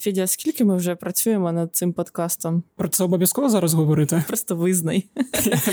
[0.00, 2.62] Федя, скільки ми вже працюємо над цим подкастом?
[2.76, 4.24] Про це обов'язково зараз говорити?
[4.28, 5.04] Просто визнай.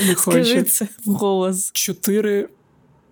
[0.07, 0.15] Не.
[0.15, 1.71] Скажи це вголос.
[1.73, 2.49] Чотири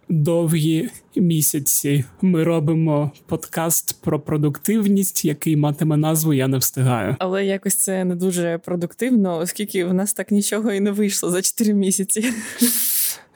[0.10, 7.16] довгі місяці ми робимо подкаст про продуктивність, який матиме назву Я не встигаю.
[7.20, 11.42] Але якось це не дуже продуктивно, оскільки в нас так нічого і не вийшло за
[11.42, 12.34] 4 місяці.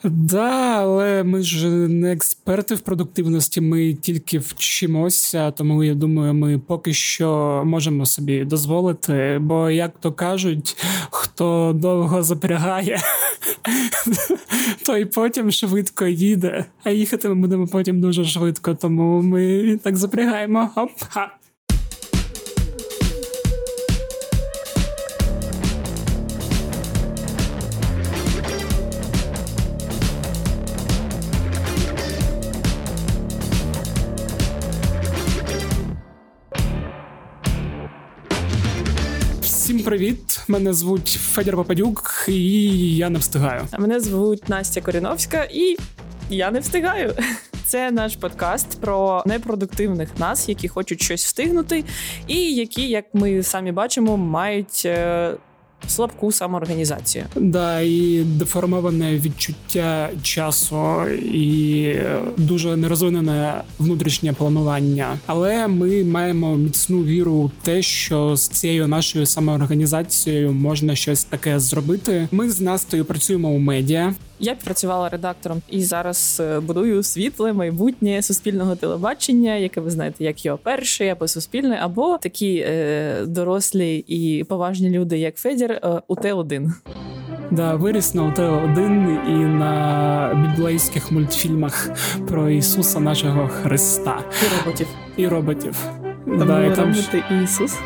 [0.04, 6.58] Да, але ми ж не експерти в продуктивності, ми тільки вчимося, тому я думаю, ми
[6.58, 9.38] поки що можемо собі дозволити.
[9.40, 10.76] Бо, як то кажуть,
[11.10, 13.00] хто довго запрягає,
[14.86, 16.64] той потім швидко їде.
[16.84, 20.70] А їхати ми будемо потім дуже швидко, тому ми так запрягаємо.
[20.76, 21.37] Оп-ха.
[39.88, 40.40] Привіт!
[40.48, 43.66] Мене звуть Федір Попадюк, і я не встигаю.
[43.70, 45.76] А мене звуть Настя Коріновська, і
[46.30, 47.14] я не встигаю.
[47.64, 51.84] Це наш подкаст про непродуктивних нас, які хочуть щось встигнути,
[52.26, 55.34] і які, як ми самі бачимо, мають е,
[55.86, 57.24] слабку самоорганізацію.
[57.36, 61.94] Да, і деформоване відчуття часу, і
[62.36, 65.18] дуже нерозвинене внутрішнє планування.
[65.26, 71.60] Але ми маємо міцну віру в те, що з цією нашою самоорганізацією можна щось таке
[71.60, 72.28] зробити.
[72.30, 74.14] Ми з Настою працюємо у медіа.
[74.40, 80.44] Я працювала редактором і зараз е, будую світле майбутнє суспільного телебачення, яке ви знаєте, як
[80.44, 86.14] його перший або суспільне, або такі е, дорослі і поважні люди, як Федір, е, у
[86.14, 86.72] Т1.
[87.50, 91.90] Да, виріс на УТ-1 і на біблейських мультфільмах
[92.28, 94.86] про Ісуса нашого Христа і роботів.
[95.16, 95.97] І роботів.
[96.28, 97.76] Там да, і там робити Ісус?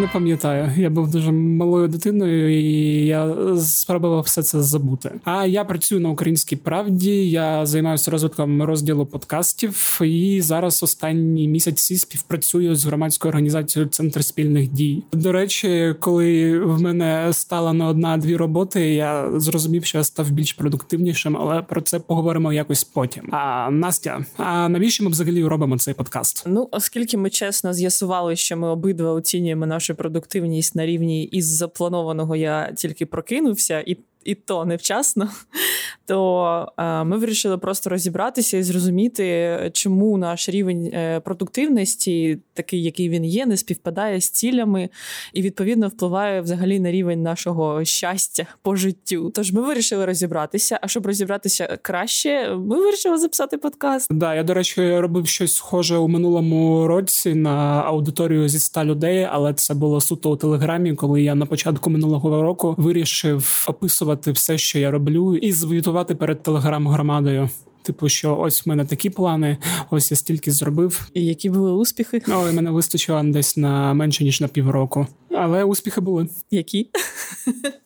[0.00, 0.70] Не пам'ятаю.
[0.76, 5.10] Я був дуже малою дитиною, і я спробував все це забути.
[5.24, 7.30] А я працюю на українській правді.
[7.30, 14.68] Я займаюся розвитком розділу подкастів, і зараз останні місяці співпрацюю з громадською організацією Центр спільних
[14.68, 15.02] дій.
[15.12, 20.52] До речі, коли в мене стала не одна-дві роботи, я зрозумів, що я став більш
[20.52, 23.28] продуктивнішим, але про це поговоримо якось потім.
[23.34, 26.44] А Настя, а навіщо ми взагалі робимо цей подкаст?
[26.46, 31.46] Ну, оскільки ми чесно з'ясували, з'ясували, що ми обидва оцінюємо нашу продуктивність на рівні із
[31.46, 32.36] запланованого.
[32.36, 35.28] Я тільки прокинувся і і то невчасно,
[36.06, 43.08] то е, ми вирішили просто розібратися і зрозуміти, чому наш рівень е, продуктивності, такий, який
[43.08, 44.88] він є, не співпадає з цілями
[45.32, 49.30] і відповідно впливає взагалі на рівень нашого щастя по життю.
[49.34, 50.78] Тож ми вирішили розібратися.
[50.82, 54.06] А щоб розібратися краще, ми вирішили записати подкаст.
[54.10, 59.28] Да, я до речі, робив щось схоже у минулому році на аудиторію зі ста людей,
[59.30, 64.32] але це було суто у телеграмі, коли я на початку минулого року вирішив описувати описувати
[64.32, 67.50] все, що я роблю, і звітувати перед телеграм-громадою.
[67.82, 69.56] Типу, що ось в мене такі плани,
[69.90, 71.10] ось я стільки зробив.
[71.14, 72.22] І які були успіхи?
[72.28, 75.06] Ой, мене вистачило десь на менше ніж на півроку.
[75.30, 76.28] Але успіхи були.
[76.50, 76.88] Які?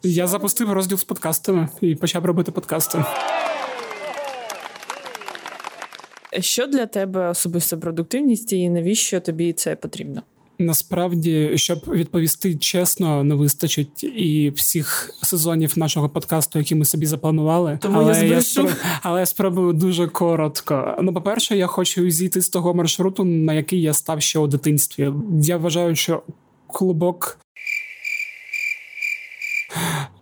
[0.02, 3.04] Я запустив розділ з подкастами і почав робити подкасти.
[6.40, 10.22] Що для тебе особиста продуктивність, і навіщо тобі це потрібно?
[10.58, 17.78] Насправді, щоб відповісти чесно, не вистачить і всіх сезонів нашого подкасту, які ми собі запланували.
[17.82, 18.70] Тому але я, спроб...
[19.02, 20.98] але я спробую дуже коротко.
[21.02, 25.12] Ну, по-перше, я хочу зійти з того маршруту, на який я став ще у дитинстві.
[25.42, 26.22] Я вважаю, що
[26.66, 27.38] клубок.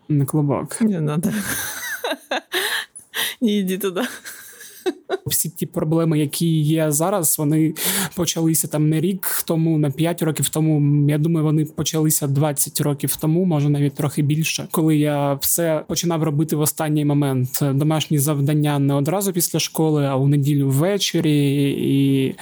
[0.08, 0.80] Не клубок.
[0.80, 1.28] Не надо.
[3.40, 4.02] Не йди туди.
[5.26, 7.74] Всі ті проблеми, які є зараз, вони
[8.14, 11.06] почалися там не рік тому, на 5 років тому.
[11.08, 16.22] Я думаю, вони почалися 20 років тому, може навіть трохи більше, коли я все починав
[16.22, 17.60] робити в останній момент.
[17.62, 22.34] Домашні завдання не одразу після школи, а у неділю ввечері і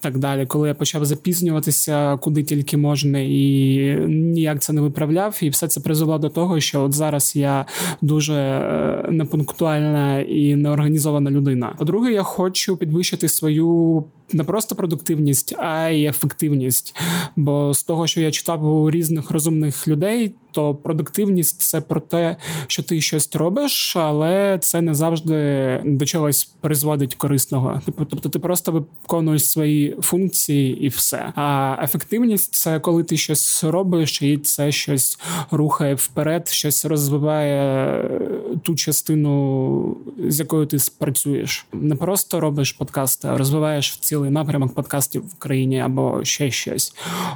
[0.00, 0.46] так далі.
[0.46, 5.80] Коли я почав запізнюватися, куди тільки можна, і ніяк це не виправляв, і все це
[5.80, 7.66] призвело до того, що от зараз я
[8.02, 11.75] дуже е, непунктуальна і неорганізована людина.
[11.78, 16.96] По-друге, я хочу підвищити свою не просто продуктивність, а й ефективність.
[17.36, 22.36] Бо з того, що я читав у різних розумних людей, то продуктивність це про те,
[22.66, 27.80] що ти щось робиш, але це не завжди до чогось призводить корисного.
[27.84, 31.32] Типу, тобто, ти просто виконуєш свої функції і все.
[31.34, 35.18] А ефективність це коли ти щось робиш, і це щось
[35.50, 38.20] рухає вперед, щось розвиває
[38.62, 39.96] ту частину,
[40.28, 41.66] з якою ти спрацюєш.
[41.72, 46.50] Не просто робиш подкасти, а розвиваєш в цілому цілий напрямок подкастів в Україні або ще
[46.50, 46.94] щось.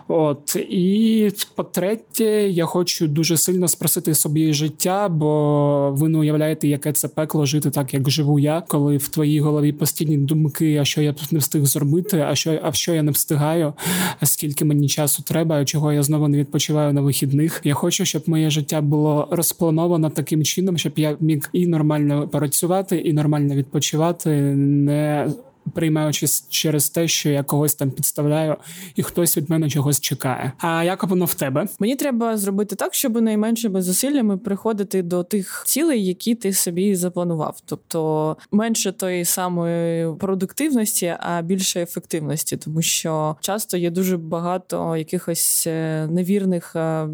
[0.09, 6.93] От і по-третє, я хочу дуже сильно спросити собі життя, бо ви не уявляєте, яке
[6.93, 11.03] це пекло жити так, як живу я, коли в твоїй голові постійні думки, а що
[11.03, 13.73] я тут не встиг зробити, а що а що я не встигаю,
[14.21, 17.61] а скільки мені часу треба, чого я знову не відпочиваю на вихідних.
[17.65, 22.97] Я хочу, щоб моє життя було розплановано таким чином, щоб я міг і нормально працювати,
[22.97, 25.29] і нормально відпочивати, не
[25.75, 28.57] приймаючись через те, що я когось там підставляю,
[28.95, 30.53] і хтось від мене чогось чекає.
[30.59, 31.69] А як воно в тебе?
[31.79, 37.61] Мені треба зробити так, щоб найменшими зусиллями приходити до тих цілей, які ти собі запланував.
[37.65, 45.65] Тобто менше тої самої продуктивності, а більше ефективності, тому що часто є дуже багато якихось
[45.67, 47.09] е, невірних е,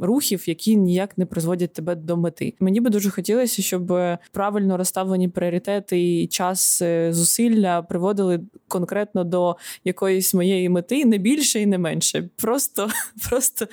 [0.00, 2.54] рухів, які ніяк не призводять тебе до мети.
[2.60, 3.92] Мені би дуже хотілося, щоб
[4.32, 11.60] правильно розставлені пріоритети і час е, зусилля приводили конкретно до якоїсь моєї мети, не більше
[11.60, 12.28] і не менше.
[12.36, 12.88] Просто
[13.30, 13.66] просто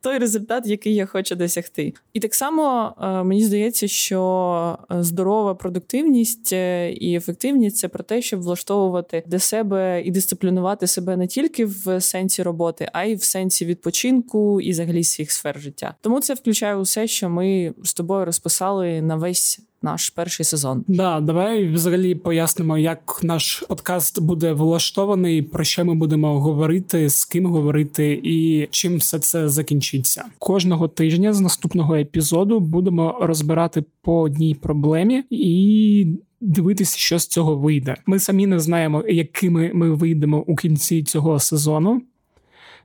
[0.00, 1.94] той результат, який я хочу досягти.
[2.12, 8.04] І так само е, мені здається, що е, здорова продуктивність е, і ефективність це про
[8.04, 13.14] те, щоб влаштовувати для себе і дисциплінувати себе не тільки в сенсі роботи, а й
[13.14, 15.94] в сенсі відпочинку і взагалі всіх сфер життя.
[16.00, 20.84] Тому це включає усе, що ми з тобою розписали на весь наш перший сезон.
[20.88, 27.24] Да, давай взагалі пояснимо, як наш подкаст буде влаштований, про що ми будемо говорити, з
[27.24, 30.24] ким говорити і чим все це закінчиться.
[30.38, 36.06] Кожного тижня з наступного епізоду будемо розбирати по одній проблемі і.
[36.40, 37.96] Дивитися, що з цього вийде.
[38.06, 42.02] Ми самі не знаємо, якими ми вийдемо у кінці цього сезону,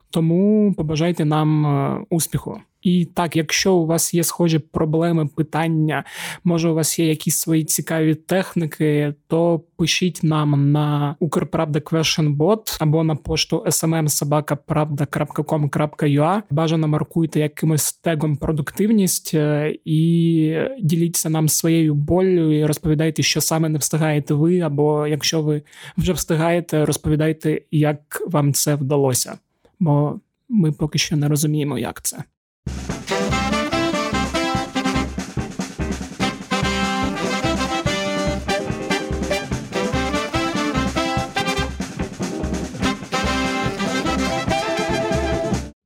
[0.10, 2.62] тому побажайте нам е, успіху.
[2.84, 6.04] І так, якщо у вас є схожі проблеми, питання,
[6.44, 13.04] може у вас є якісь свої цікаві техніки, то пишіть нам на Укрправда QuestionBot або
[13.04, 16.42] на пошту smmsobaka.pravda.com.ua.
[16.50, 23.70] Бажано маркуйте якимось тегом продуктивність е, і діліться нам своєю болю і розповідайте, що саме
[23.70, 25.62] не встигаєте ви, або якщо ви
[25.98, 29.38] вже встигаєте, розповідайте, як вам це вдалося.
[29.80, 30.20] Бо
[30.50, 32.24] ми поки що не розуміємо, як це.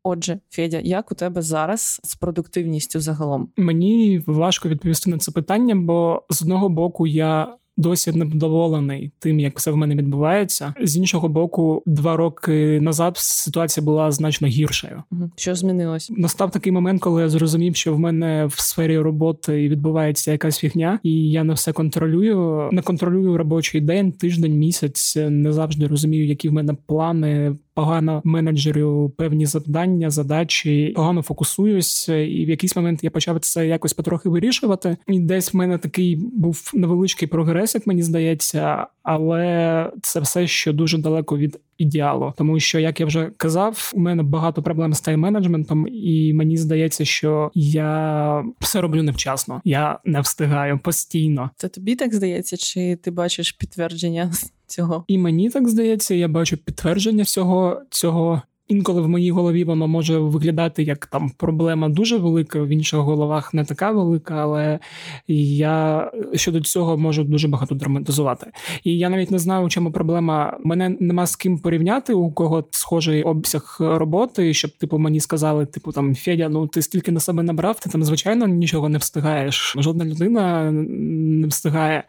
[0.10, 3.50] Отже, Федя, як у тебе зараз з продуктивністю загалом?
[3.58, 9.58] Мені важко відповісти на це питання, бо з одного боку я досі невдоволений тим, як
[9.58, 10.74] все в мене відбувається.
[10.82, 15.04] З іншого боку, два роки назад ситуація була значно гіршою.
[15.36, 16.12] Що змінилось?
[16.18, 21.00] Настав такий момент, коли я зрозумів, що в мене в сфері роботи відбувається якась фігня,
[21.04, 22.70] і я не все контролюю.
[22.72, 25.18] Не контролюю робочий день, тиждень, місяць.
[25.30, 32.46] Не завжди розумію, які в мене плани погано менеджерю певні завдання, задачі, погано фокусуюсь, і
[32.46, 34.98] в якийсь момент я почав це якось потрохи вирішувати.
[35.08, 40.74] І десь в мене такий був невеличкий прогрес, як мені здається, але це все ще
[40.74, 45.08] дуже далеко від ідеалу, тому що, як я вже казав, у мене багато проблем з
[45.08, 49.62] тайм-менеджментом, і мені здається, що я все роблю невчасно.
[49.64, 51.50] Я не встигаю постійно.
[51.56, 54.32] Це тобі так здається, чи ти бачиш підтвердження
[54.68, 55.06] цього?
[55.08, 58.42] І мені так здається, я бачу підтвердження всього цього.
[58.68, 63.54] Інколи в моїй голові воно може виглядати як там проблема дуже велика, в інших головах
[63.54, 64.80] не така велика, але
[65.28, 68.48] я щодо цього можу дуже багато драматизувати.
[68.84, 70.58] І я навіть не знаю, у чому проблема.
[70.64, 75.92] Мене нема з ким порівняти, у кого схожий обсяг роботи, щоб типу мені сказали, типу
[75.92, 79.76] там Федя, ну ти стільки на себе набрав, ти там звичайно нічого не встигаєш.
[79.80, 82.04] Жодна людина не встигає.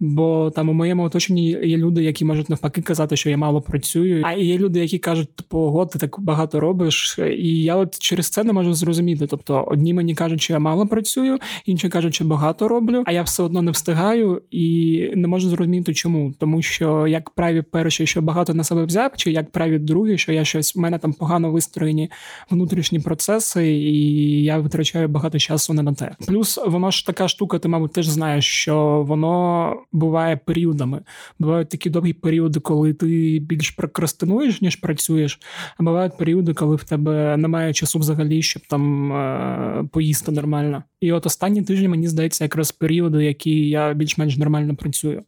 [0.00, 4.22] Бо там у моєму оточенні є люди, які можуть навпаки казати, що я мало працюю.
[4.24, 8.28] А є люди, які кажуть, типу, от ти так багато робиш, і я от через
[8.28, 9.26] це не можу зрозуміти.
[9.26, 13.22] Тобто, одні мені кажуть, що я мало працюю, інші кажуть, що багато роблю, а я
[13.22, 16.34] все одно не встигаю і не можу зрозуміти, чому.
[16.38, 20.32] Тому що як праві перші, що багато на себе взяв, чи як праві другі, що
[20.32, 22.10] я щось в мене там погано вистроєні
[22.50, 26.16] внутрішні процеси, і я витрачаю багато часу не на те.
[26.26, 31.00] Плюс воно ж така штука, ти, мабуть, теж знаєш, що воно буває періодами.
[31.38, 35.40] Бувають такі довгі періоди, коли ти більш прокрастинуєш, ніж працюєш
[35.86, 40.82] бувають періоди, коли в тебе немає часу взагалі, щоб там е, поїсти нормально.
[41.00, 45.22] І от останні тижні мені здається, якраз періоди, які я більш-менш нормально працюю.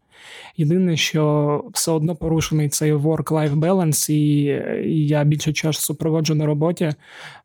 [0.57, 4.43] Єдине, що все одно порушений цей work-life balance, і
[5.07, 6.95] я більше часу проводжу на роботі,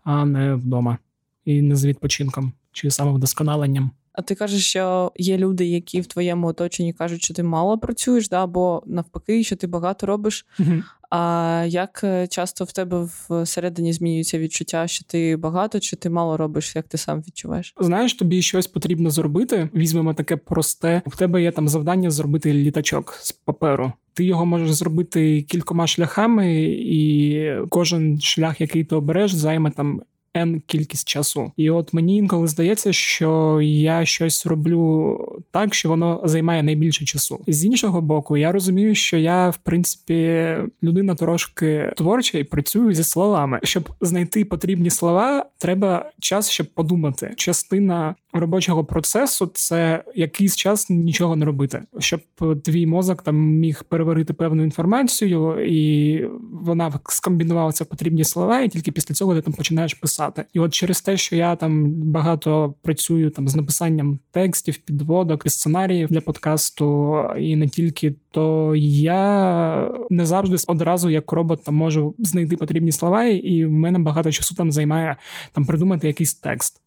[0.03, 0.97] а не вдома,
[1.45, 3.91] і не з відпочинком чи самовдосконаленням.
[4.13, 8.29] А ти кажеш, що є люди, які в твоєму оточенні кажуть, що ти мало працюєш,
[8.29, 10.45] да, або навпаки, що ти багато робиш.
[10.59, 10.71] Угу.
[11.15, 16.37] А як е, часто в тебе всередині змінюється відчуття, що ти багато чи ти мало
[16.37, 17.73] робиш, як ти сам відчуваєш?
[17.79, 19.69] Знаєш, тобі щось потрібно зробити.
[19.75, 21.01] Візьмемо таке просте.
[21.05, 23.93] В тебе є там завдання зробити літачок з паперу.
[24.13, 30.01] Ти його можеш зробити кількома шляхами, і кожен шлях, який ти обереш, займе там
[30.37, 31.51] N кількість часу.
[31.57, 35.17] І от мені інколи здається, що я щось роблю
[35.51, 37.39] так, що воно займає найбільше часу.
[37.47, 43.03] З іншого боку, я розумію, що я, в принципі, людина трошки творча і працюю зі
[43.03, 43.59] словами.
[43.63, 47.33] Щоб знайти потрібні слова, треба час, щоб подумати.
[47.35, 52.21] Частина робочого процесу це якийсь час нічого не робити, щоб
[52.63, 58.91] твій мозок там міг переварити певну інформацію, і вона скомбінувалася в потрібні слова, і тільки
[58.91, 60.45] після цього ти там починаєш писати.
[60.53, 66.07] І от через те, що я там багато працюю там з написанням текстів, підводок, сценаріїв
[66.07, 68.15] для подкасту, і не тільки.
[68.31, 73.99] То я не завжди одразу як робот там можу знайти потрібні слова, і в мене
[73.99, 75.15] багато часу там займає
[75.51, 76.81] там придумати якийсь текст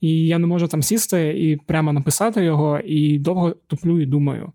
[0.00, 4.52] і я не можу там сісти і прямо написати його, і довго туплю і думаю.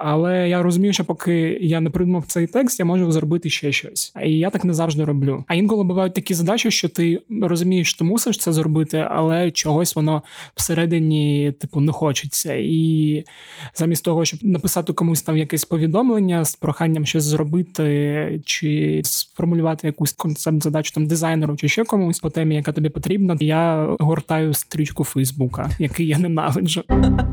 [0.00, 4.12] Але я розумію, що поки я не придумав цей текст, я можу зробити ще щось.
[4.24, 5.44] І я так не завжди роблю.
[5.48, 9.96] А інколи бувають такі задачі, що ти розумієш, що ти мусиш це зробити, але чогось
[9.96, 10.22] воно
[10.54, 12.54] всередині, типу, не хочеться.
[12.54, 13.24] І
[13.74, 20.12] замість того, щоб написати комусь там якесь повідомлення з проханням щось зробити, чи сформулювати якусь
[20.12, 25.04] концепт задачу там дизайнеру, чи ще комусь по темі, яка тобі потрібна, я гортаю стрічку
[25.04, 26.82] Фейсбука, який я ненавиджу.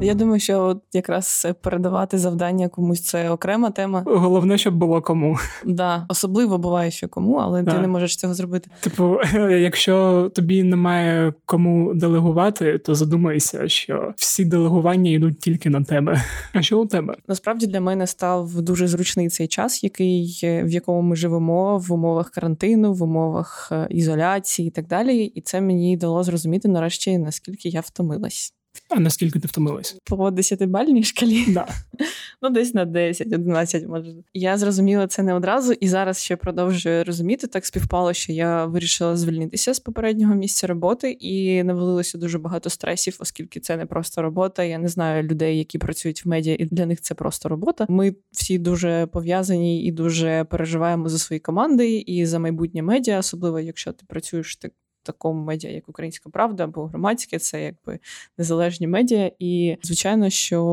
[0.01, 4.03] Я думаю, що от якраз передавати завдання завдання комусь це окрема тема.
[4.05, 5.37] Головне, щоб було кому.
[5.65, 7.71] Да, Особливо буває, що кому, але да.
[7.71, 8.69] ти не можеш цього зробити.
[8.79, 9.17] Типу,
[9.49, 16.23] якщо тобі немає кому делегувати, то задумайся, що всі делегування йдуть тільки на тебе.
[16.53, 17.15] А що у тебе?
[17.27, 22.29] Насправді для мене став дуже зручний цей час, який в якому ми живемо в умовах
[22.29, 25.23] карантину, в умовах е, ізоляції і так далі.
[25.23, 28.54] І це мені дало зрозуміти нарешті наскільки я втомилась.
[28.89, 29.98] А наскільки ти втомилась?
[30.03, 31.46] По десятибальній шкалі?
[31.48, 31.67] Да.
[32.41, 34.13] Ну, десь на 10-11, може.
[34.34, 37.48] Я зрозуміла це не одразу, і зараз ще продовжую розуміти.
[37.48, 43.17] Так співпало, що я вирішила звільнитися з попереднього місця роботи, і навалилося дуже багато стресів,
[43.20, 44.63] оскільки це не просто робота.
[44.63, 47.86] Я не знаю людей, які працюють в медіа, і для них це просто робота.
[47.89, 53.60] Ми всі дуже пов'язані і дуже переживаємо за свої команди і за майбутнє медіа, особливо
[53.60, 54.72] якщо ти працюєш так
[55.05, 58.00] такому медіа, як Українська Правда або громадське, це якби
[58.38, 59.31] незалежні медіа.
[59.39, 60.65] І звичайно, що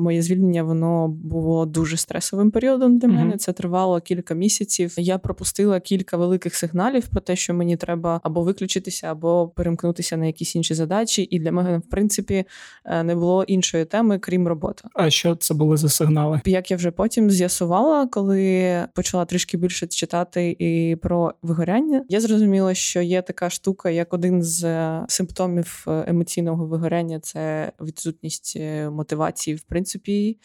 [0.00, 3.32] моє звільнення воно було дуже стресовим періодом для мене.
[3.32, 3.38] Mm-hmm.
[3.38, 4.94] Це тривало кілька місяців.
[4.96, 10.26] Я пропустила кілька великих сигналів про те, що мені треба або виключитися, або перемкнутися на
[10.26, 11.28] якісь інші задачі.
[11.30, 12.44] І для мене, в принципі,
[12.84, 14.84] е, не було іншої теми, крім роботи.
[14.94, 16.40] А що це були за сигнали?
[16.44, 22.74] Як я вже потім з'ясувала, коли почала трішки більше читати і про вигоряння, я зрозуміла,
[22.74, 28.54] що є така штука штука, як один з е, симптомів е, емоційного вигоряння це відсутність
[28.56, 30.38] е, мотивації, в принципі.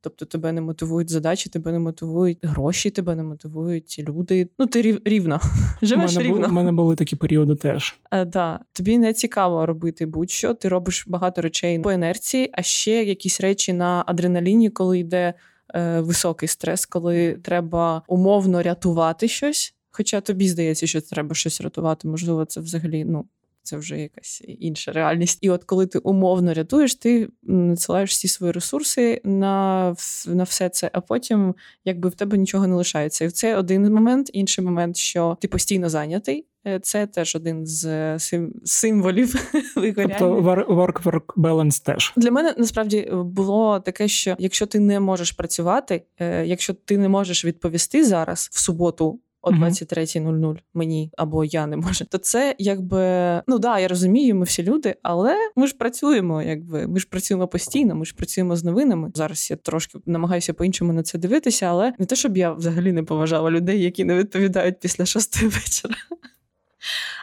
[0.00, 4.48] Тобто тебе не мотивують задачі, тебе не мотивують гроші, тебе не мотивують люди.
[4.58, 5.40] Ну, ти рівно.
[5.82, 6.48] Живеш мене рівно.
[6.48, 7.98] У мене були такі періоди теж.
[8.10, 8.60] А, да.
[8.72, 10.54] Тобі не цікаво робити будь-що.
[10.54, 15.34] Ти робиш багато речей по інерції, а ще якісь речі на адреналіні, коли йде
[15.74, 19.75] е, високий стрес, коли треба умовно рятувати щось.
[19.96, 23.24] Хоча тобі здається, що треба щось рятувати, можливо, це взагалі ну.
[23.62, 25.38] Це вже якась інша реальність.
[25.40, 29.94] І от коли ти умовно рятуєш, ти надсилаєш всі свої ресурси на
[30.26, 33.24] на все це, а потім якби в тебе нічого не лишається.
[33.24, 34.30] І це один момент.
[34.32, 36.46] Інший момент, що ти постійно зайнятий.
[36.66, 38.18] Е, це теж один з
[38.64, 39.34] символів
[39.76, 40.16] вигоряння.
[40.18, 42.12] Тобто work-work balance теж.
[42.16, 47.08] Для мене насправді було таке, що якщо ти не можеш працювати, е, якщо ти не
[47.08, 53.02] можеш відповісти зараз в суботу о 23.00 мені або я не можу, то це якби
[53.46, 57.48] ну да, я розумію, ми всі люди, але ми ж працюємо, якби ми ж працюємо
[57.48, 59.10] постійно, ми ж працюємо з новинами.
[59.14, 63.02] Зараз я трошки намагаюся по-іншому на це дивитися, але не те, щоб я взагалі не
[63.02, 65.94] поважала людей, які не відповідають після шостої вечора.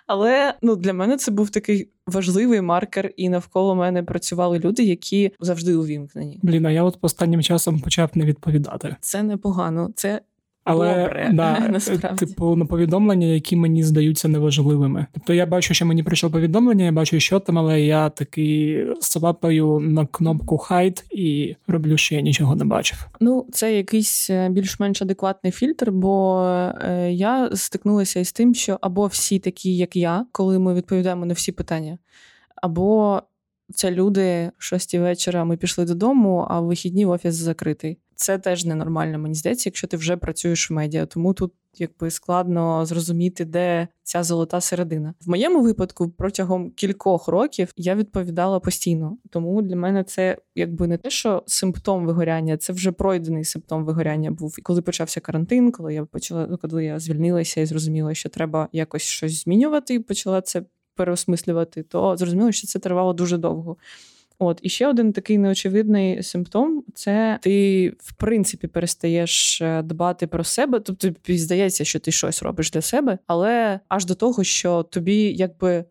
[0.08, 5.32] Але ну для мене це був такий важливий маркер, і навколо мене працювали люди, які
[5.39, 6.39] завжди увімкнені.
[6.44, 8.96] Блін, а я от останнім часом почав не відповідати.
[9.01, 9.89] Це непогано.
[9.96, 10.22] Це
[10.63, 12.25] але Добре, да, насправді.
[12.25, 15.05] типу на повідомлення, які мені здаються неважливими.
[15.12, 19.79] Тобто я бачу, що мені прийшло повідомлення, я бачу, що там, але я такий свапаю
[19.79, 23.08] на кнопку хайт і роблю, що я нічого не бачив.
[23.20, 26.43] Ну, це якийсь е, більш-менш адекватний фільтр, бо
[26.82, 31.34] е, я стикнулася із тим, що або всі такі, як я, коли ми відповідаємо на
[31.34, 31.98] всі питання,
[32.55, 33.22] або
[33.75, 35.46] Це люди шості вечора.
[35.46, 37.98] Ми пішли додому, а в вихідні офіс закритий.
[38.15, 41.05] Це теж ненормально, мені здається, якщо ти вже працюєш в медіа.
[41.05, 45.13] Тому тут якби складно зрозуміти, де ця золота середина.
[45.22, 49.17] В моєму випадку протягом кількох років я відповідала постійно.
[49.29, 54.32] Тому для мене це якби не те, що симптом вигоряння, це вже пройдений симптом вигоряння
[54.32, 54.55] був.
[54.60, 59.01] І коли почався карантин, коли я почала, коли я звільнилася і зрозуміла, що треба якось
[59.01, 60.63] щось змінювати, і почала це
[60.96, 63.77] переосмислювати, то зрозуміло, що це тривало дуже довго.
[64.45, 70.43] От і ще один такий неочевидний симптом це ти, в принципі, перестаєш е, дбати про
[70.43, 70.79] себе.
[70.79, 75.33] Тобто тобі здається, що ти щось робиш для себе, але аж до того, що тобі
[75.33, 75.85] якби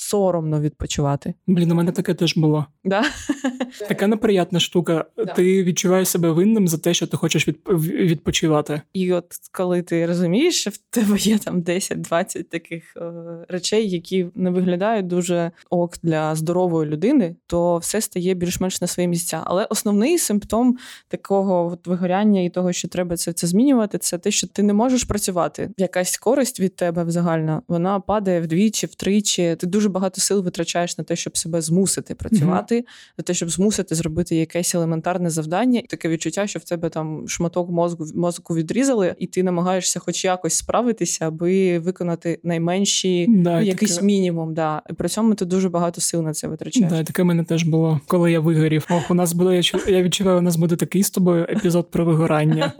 [0.00, 1.34] соромно відпочивати.
[1.46, 2.66] Блін, у мене таке теж було.
[2.84, 3.04] Да?
[3.88, 5.04] Така неприятна штука.
[5.16, 5.24] Да.
[5.24, 8.82] Ти відчуваєш себе винним за те, що ти хочеш відпочивати.
[8.92, 13.12] І от коли ти розумієш, що в тебе є там 10-20 таких е,
[13.48, 19.08] речей, які не виглядають дуже ок для здорової людини, то все стає більш-менш на свої
[19.08, 19.42] місця.
[19.44, 20.78] Але основний симптом
[21.08, 24.72] такого от вигоряння і того, що треба це це змінювати, це те, що ти не
[24.72, 25.70] можеш працювати.
[25.76, 29.56] Якась користь від тебе взагально вона падає вдвічі, втричі.
[29.58, 33.18] Ти дуже багато сил витрачаєш на те, щоб себе змусити працювати, mm-hmm.
[33.18, 37.70] на те, щоб змусити зробити якесь елементарне завдання, таке відчуття, що в тебе там шматок
[37.70, 43.94] мозку мозку відрізали, і ти намагаєшся, хоч якось справитися, аби виконати найменші да, ну, якийсь
[43.94, 44.06] таке...
[44.06, 44.54] мінімум.
[44.54, 44.82] Да.
[44.90, 46.92] І при цьому ти дуже багато сил на це витрачаєш.
[46.92, 48.86] Да, Таке мене теж було, коли я вигорів.
[48.90, 52.72] Ох, у нас буде я відчуваю, у нас буде такий з тобою епізод про вигорання.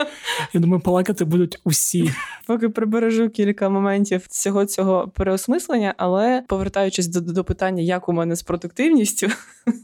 [0.53, 2.11] Я думаю, плакати будуть усі.
[2.47, 8.35] Поки прибережу кілька моментів всього цього переосмислення, але повертаючись до, до питання, як у мене
[8.35, 9.27] з продуктивністю,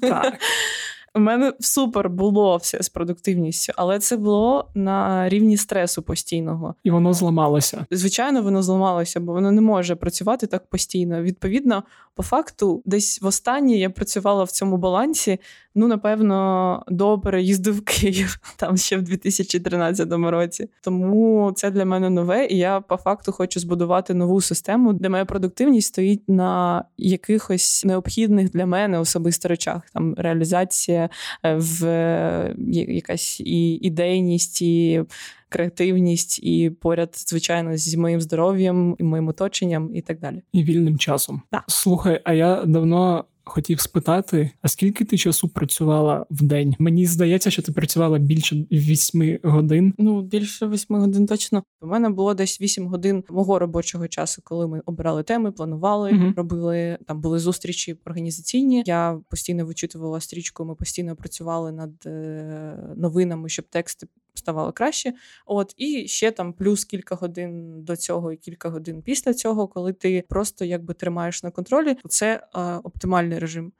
[0.01, 0.37] так.
[1.17, 6.75] У мене супер було все з продуктивністю, але це було на рівні стресу постійного.
[6.83, 7.85] І воно зламалося.
[7.91, 11.21] Звичайно, воно зламалося, бо воно не може працювати так постійно.
[11.21, 11.83] Відповідно,
[12.15, 15.39] по факту, десь востаннє я працювала в цьому балансі.
[15.75, 20.69] Ну, напевно, до переїзду в Київ там ще в 2013 році.
[20.81, 25.25] Тому це для мене нове, і я по факту хочу збудувати нову систему, де моя
[25.25, 29.81] продуктивність стоїть на якихось необхідних для мене особисто речах.
[29.93, 31.06] Там реалізація
[31.43, 32.55] в е,
[32.87, 35.03] якась і ідейність, і
[35.49, 40.41] креативність, і поряд, звичайно, зі моїм здоров'ям і моїм оточенням, і так далі.
[40.53, 41.41] І вільним часом.
[41.51, 41.63] Так.
[41.67, 46.75] Слухай, а я давно хотів спитати, а скільки ти часу працювала в день?
[46.79, 49.93] Мені здається, що ти працювала більше вісьми годин.
[49.97, 51.63] Ну більше восьми годин точно.
[51.81, 56.33] У мене було десь вісім годин мого робочого часу, коли ми обирали теми, планували, uh
[56.35, 58.83] робили там були зустрічі організаційні.
[58.85, 60.65] Я постійно вичитувала стрічку.
[60.65, 65.13] Ми постійно працювали над е, новинами, щоб тексти ставало краще.
[65.45, 69.93] От і ще там плюс кілька годин до цього і кілька годин після цього, коли
[69.93, 73.71] ти просто якби тримаєш на контролі, це е, оптимальний режим.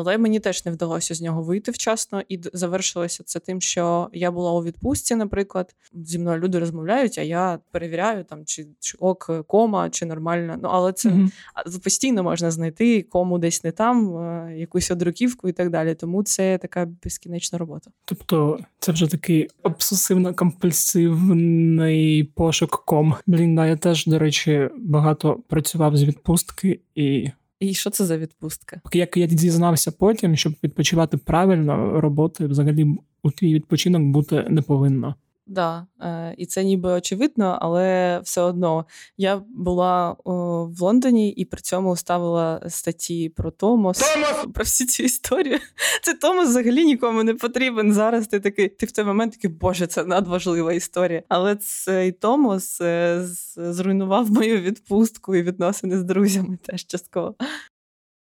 [0.00, 4.30] Але мені теж не вдалося з нього вийти вчасно, і завершилося це тим, що я
[4.30, 5.74] була у відпустці, наприклад.
[5.92, 10.56] Зі мною люди розмовляють, а я перевіряю там, чи чи ок, кома, чи нормально.
[10.62, 11.82] Ну але це mm-hmm.
[11.84, 15.94] постійно можна знайти кому десь не там, е, якусь одруківку і так далі.
[15.94, 17.90] Тому це така безкінечна робота.
[18.04, 23.14] Тобто, це вже такий обсесивно-компульсивний пошук ком.
[23.26, 27.30] Блін, да, я теж, до речі, багато працював з відпустки і.
[27.60, 28.80] І що це за відпустка?
[28.92, 32.86] Як я дізнався потім, щоб відпочивати правильно, роботи взагалі
[33.22, 35.14] у твій відпочинок бути не повинно.
[35.50, 38.86] Да, е, і це ніби очевидно, але все одно
[39.16, 44.54] я була в Лондоні і при цьому ставила статті про Томос, Томос!
[44.54, 45.58] про всі ці історії.
[46.02, 47.92] Це Томос взагалі нікому не потрібен.
[47.92, 51.22] Зараз ти такий, ти в той момент такий, боже, це надважлива історія.
[51.28, 53.20] Але цей Томос е,
[53.56, 57.34] зруйнував мою відпустку і відносини з друзями теж частково.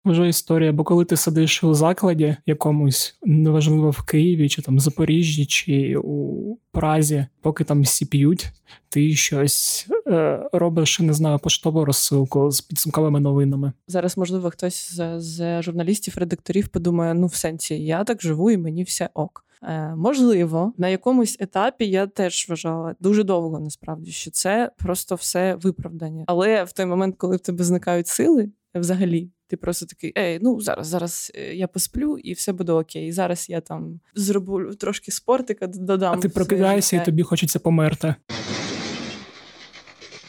[0.05, 5.47] Вже історія, бо коли ти сидиш у закладі якомусь, неважливо в Києві, чи там Запоріжжі,
[5.47, 8.49] чи у Празі, поки там всі п'ють,
[8.88, 13.73] ти щось е, робиш, не знаю, поштову розсилку з підсумковими новинами.
[13.87, 18.57] Зараз, можливо, хтось з, з журналістів, редакторів подумає: ну в сенсі, я так живу і
[18.57, 19.45] мені все ок.
[19.62, 25.55] Е, Можливо, на якомусь етапі я теж вважала дуже довго, насправді, що це просто все
[25.55, 26.25] виправдання.
[26.27, 29.31] Але в той момент, коли в тебе зникають сили, взагалі.
[29.53, 33.12] Ти просто такий, ей, ну зараз, зараз е, я посплю і все буде окей.
[33.12, 36.15] Зараз я там зроблю трошки спортика, додам.
[36.19, 38.15] А ти прокидаєшся і тобі хочеться померти.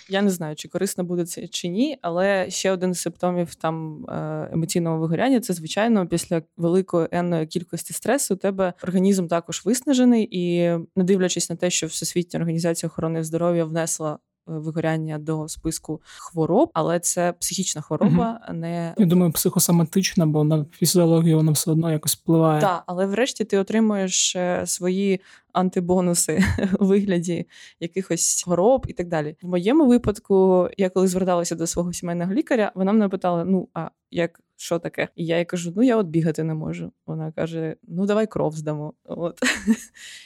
[0.09, 4.05] Я не знаю, чи корисно буде це чи ні, але ще один з симптомів там
[4.05, 10.27] е, емоційного вигоряння це, звичайно, після великої енної кількості стресу у тебе організм також виснажений,
[10.31, 16.69] і не дивлячись на те, що Всесвітня організація охорони здоров'я внесла вигоряння до списку хвороб,
[16.73, 18.57] але це психічна хвороба, угу.
[18.57, 22.61] не я думаю, психосоматична, бо на фізіологію вона все одно якось впливає.
[22.61, 25.21] Так, але врешті ти отримуєш е, свої
[25.53, 26.43] антибонуси
[26.79, 27.47] у вигляді
[27.79, 29.35] якихось хвороб і так далі.
[29.41, 33.89] В моєму випадку, я коли зверталася до свого сімейного лікаря, вона мене питала: ну а
[34.11, 35.07] як що таке?
[35.15, 36.91] І я їй кажу: ну я от бігати не можу.
[37.07, 38.93] Вона каже: Ну давай кров здамо.
[39.05, 39.39] От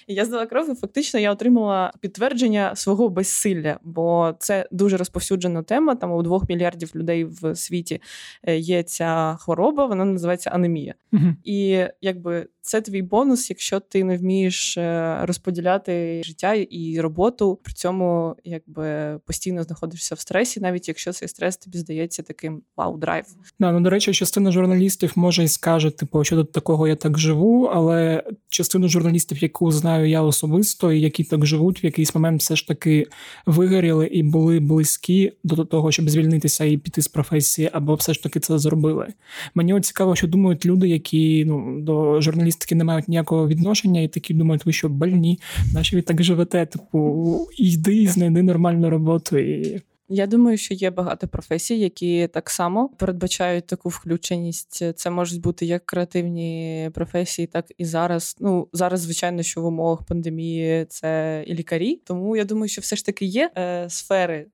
[0.08, 5.64] і я здала кров, і фактично я отримала підтвердження свого безсилля, бо це дуже розповсюджена
[5.64, 5.96] тема.
[5.96, 8.02] Там у двох мільярдів людей в світі
[8.44, 10.94] е, є ця хвороба, вона називається анемія.
[11.14, 11.36] Угу.
[11.44, 17.74] І якби це твій бонус, якщо ти не вмієш е, розподіляти життя і роботу, при
[17.74, 23.26] цьому якби постійно знаходишся в стресі, навіть якщо цей стрес тобі здається таким вау драйв.
[23.60, 27.20] Да, ну до речі, частина журналістів може і скаже, типу, що до такого я так
[27.20, 32.42] живу, але частину журналістів, яку знаю я особисто, і які так живуть, в якийсь момент
[32.42, 33.08] все ж таки
[33.46, 38.24] вигоріли і були близькі до того, щоб звільнитися і піти з професії, або все ж
[38.24, 39.08] таки це зробили.
[39.56, 44.34] Мені цікаво, що думають люди, які ну до журналістики не мають ніякого відношення, і такі
[44.34, 45.40] думають, ви що больні,
[45.74, 46.66] наші ви так живете?
[46.66, 49.82] Типу, йди знайди нормальну роботу і.
[50.10, 54.98] Я думаю, що є багато професій, які так само передбачають таку включеність.
[54.98, 58.38] Це можуть бути як креативні професії, так і зараз.
[58.40, 61.96] Ну зараз, звичайно, що в умовах пандемії це і лікарі.
[61.96, 64.48] Тому я думаю, що все ж таки є е, сфери,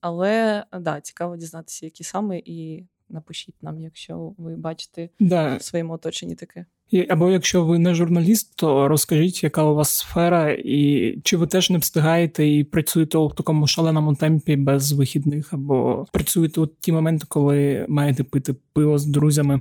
[0.00, 5.56] але да, цікаво дізнатися, які саме, і напишіть нам, якщо ви бачите да.
[5.56, 6.66] в своєму оточенні таке.
[7.08, 11.70] Або якщо ви не журналіст, то розкажіть, яка у вас сфера, і чи ви теж
[11.70, 17.26] не встигаєте і працюєте у такому шаленому темпі без вихідних, або працюєте у ті моменти,
[17.28, 19.60] коли маєте пити пиво з друзями.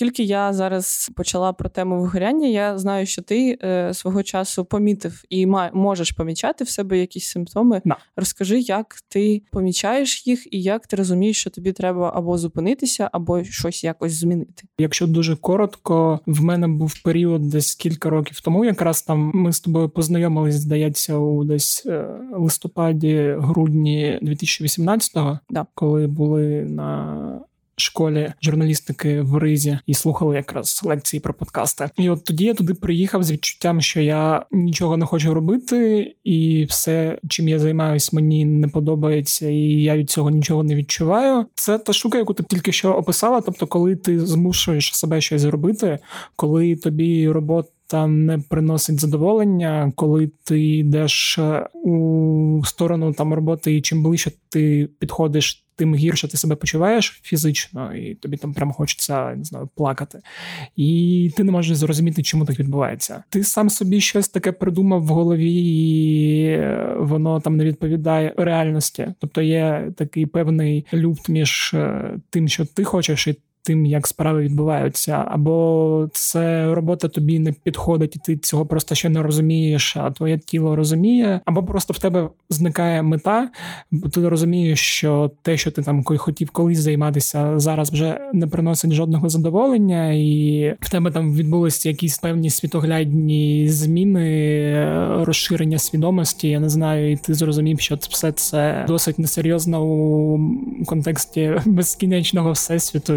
[0.00, 5.24] Оскільки я зараз почала про тему вигоряння, я знаю, що ти е, свого часу помітив
[5.30, 7.82] і ма- можеш помічати в себе якісь симптоми.
[7.84, 7.96] Да.
[8.16, 13.44] Розкажи, як ти помічаєш їх, і як ти розумієш, що тобі треба або зупинитися, або
[13.44, 14.62] щось якось змінити.
[14.78, 18.64] Якщо дуже коротко, в мене був період десь кілька років тому.
[18.64, 25.66] Якраз там ми з тобою познайомились, здається, у десь е, листопаді, грудні 2018-го, да.
[25.74, 27.40] коли були на
[27.80, 31.90] школі журналістики в Ризі і слухали якраз лекції про подкасти.
[31.96, 36.64] І от тоді я туди приїхав з відчуттям, що я нічого не хочу робити, і
[36.64, 41.46] все, чим я займаюсь, мені не подобається, і я від цього нічого не відчуваю.
[41.54, 43.40] Це та штука, яку ти тільки що описала.
[43.40, 45.98] Тобто, коли ти змушуєш себе щось зробити,
[46.36, 47.68] коли тобі робота.
[47.86, 51.38] Та не приносить задоволення, коли ти йдеш
[51.84, 57.94] у сторону там роботи, і чим ближче ти підходиш тим гірше ти себе почуваєш фізично,
[57.94, 60.18] і тобі там прям хочеться не знаю, плакати.
[60.76, 63.22] І ти не можеш зрозуміти, чому так відбувається.
[63.28, 66.60] Ти сам собі щось таке придумав в голові, і
[66.98, 69.06] воно там не відповідає реальності.
[69.18, 74.42] Тобто є такий певний люфт між е, тим, що ти хочеш, і тим, як справи
[74.42, 80.10] відбуваються, або це робота тобі не підходить, і ти цього просто ще не розумієш, а
[80.10, 83.48] твоє тіло розуміє, або просто в тебе зникає мета,
[83.90, 88.92] бо ти розумієш, що те, що ти там хотів колись займатися, зараз вже не приносить
[88.92, 94.84] жодного задоволення, і в тебе там відбулися якісь певні світоглядні зміни,
[95.24, 96.48] розширення свідомості.
[96.48, 100.38] Я не знаю, і ти зрозумів, що все це досить несерйозно у
[100.86, 103.16] контексті безкінечного всесвіту.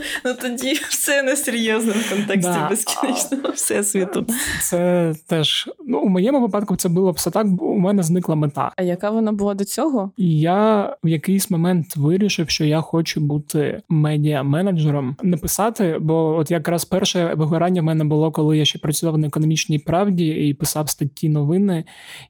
[0.25, 2.67] Ну тоді все несерйозно в контексті да.
[2.69, 4.25] безкінечного всесвіту.
[4.61, 8.71] Це теж ну у моєму випадку це було все так, бо у мене зникла мета.
[8.75, 10.11] А яка вона була до цього?
[10.17, 16.85] Я в якийсь момент вирішив, що я хочу бути медіа-менеджером, не писати, бо от якраз
[16.85, 21.29] перше вигорання в мене було, коли я ще працював на економічній правді і писав статті
[21.29, 21.83] новини,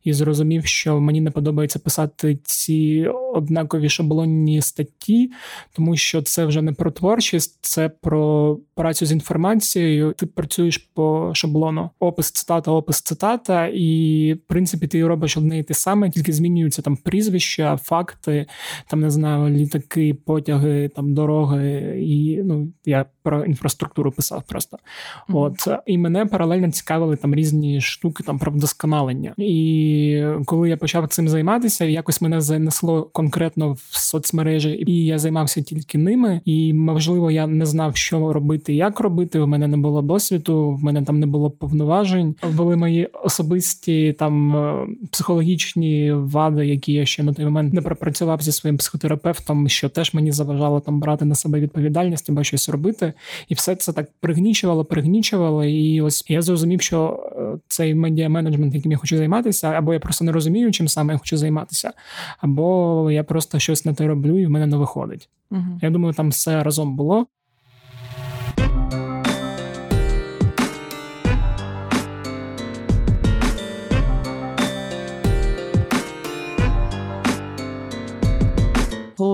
[0.04, 5.32] і зрозумів, що мені не подобається писати ці однакові шаблонні статті,
[5.74, 10.14] тому що це вже не про творчість, це про працю з інформацією.
[10.18, 11.90] Ти працюєш по шаблону.
[12.00, 16.82] Опис цитата, опис цитата, і в принципі ти робиш одне і те саме, тільки змінюються
[16.82, 18.46] там прізвища, факти,
[18.88, 21.98] там не знаю, літаки, потяги, там дороги.
[22.08, 24.78] І ну я про інфраструктуру писав просто.
[24.78, 25.38] Mm-hmm.
[25.38, 29.34] От і мене паралельно цікавили там різні штуки там про вдосконалення.
[29.38, 35.62] І коли я почав цим займатися, якось мене занесло конкретно в соцмережі, і я займався
[35.62, 36.42] тільки ними.
[36.46, 39.40] І можливо, я не знав, що робити, як робити.
[39.40, 42.36] У мене не було досвіду, в мене там не було повноважень.
[42.54, 48.42] Були мої особисті там е, психологічні вади, які я ще на той момент не пропрацював
[48.42, 53.11] зі своїм психотерапевтом, що теж мені заважало там брати на себе відповідальність або щось робити.
[53.48, 55.66] І все це так пригнічувало, пригнічувало.
[55.66, 60.00] І ось я зрозумів, що е, цей медіа менеджмент, яким я хочу займатися, або я
[60.00, 61.94] просто не розумію, чим саме я хочу займатися,
[62.40, 65.30] або я просто щось не те роблю, і в мене не виходить.
[65.52, 65.80] Угу.
[65.82, 67.28] Я думаю, там все разом було.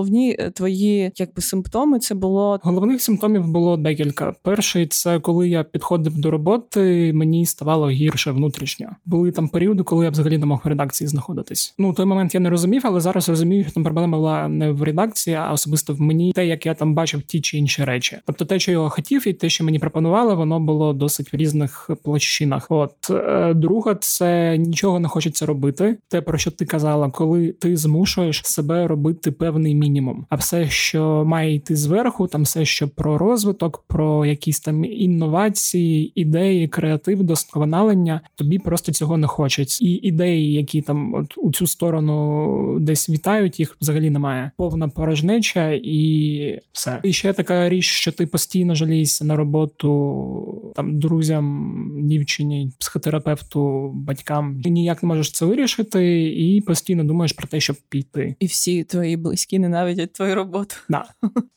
[0.08, 4.34] Головні е, твої якби симптоми це було головних симптомів було декілька.
[4.42, 8.88] Перший це коли я підходив до роботи, мені ставало гірше внутрішньо.
[9.06, 11.74] Були там періоди, коли я взагалі не мог в редакції знаходитись.
[11.78, 14.82] Ну той момент я не розумів, але зараз розумію, що там проблема була не в
[14.82, 18.18] редакції, а особисто в мені те, як я там бачив ті чи інші речі.
[18.26, 21.90] Тобто, те, що я хотів, і те, що мені пропонували, воно було досить в різних
[22.04, 22.66] площинах.
[22.70, 25.98] От е, друга, це нічого не хочеться робити.
[26.08, 29.97] Те про що ти казала, коли ти змушуєш себе робити певний мінімум.
[30.28, 36.12] А все, що має йти зверху, там все, що про розвиток, про якісь там інновації,
[36.14, 39.84] ідеї, креатив, досконалення, тобі просто цього не хочеться.
[39.84, 44.50] І ідеї, які там от у цю сторону десь вітають, їх взагалі немає.
[44.56, 47.00] Повна порожнеча і все.
[47.02, 54.60] І ще така річ, що ти постійно жалієшся на роботу там друзям, дівчині, психотерапевту, батькам.
[54.64, 58.34] Ти ніяк не можеш це вирішити, і постійно думаєш про те, щоб піти.
[58.40, 60.74] І всі твої близькі не ненавидять твою роботу.
[60.88, 61.04] Да.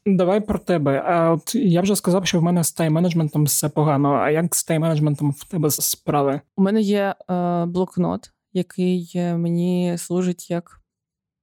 [0.05, 1.03] Давай про тебе.
[1.05, 4.13] А от я вже сказав, що в мене з тайм-менеджментом все погано.
[4.13, 6.41] А як з тайм-менеджментом в тебе справи?
[6.57, 10.81] У мене є е, блокнот, який е, мені служить як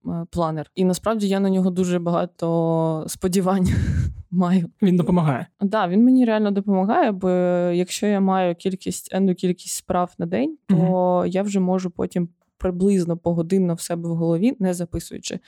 [0.06, 0.70] е, планер.
[0.74, 3.68] І насправді я на нього дуже багато сподівань.
[4.30, 5.46] Маю він допомагає.
[5.58, 7.30] Так, да, він мені реально допомагає, бо
[7.74, 12.28] якщо я маю кількість енну кількість справ на день, то uh я вже можу потім
[12.58, 15.40] приблизно погодинно в себе в голові, не записуючи,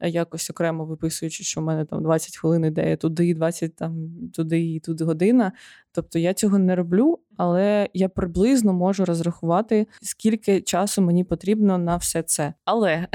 [0.00, 4.74] е, якось окремо виписуючи, що в мене там 20 хвилин ідея туди, 20 там туди
[4.74, 5.52] і тут година.
[5.92, 11.96] Тобто я цього не роблю, але я приблизно можу розрахувати, скільки часу мені потрібно на
[11.96, 12.54] все це.
[12.64, 13.08] Але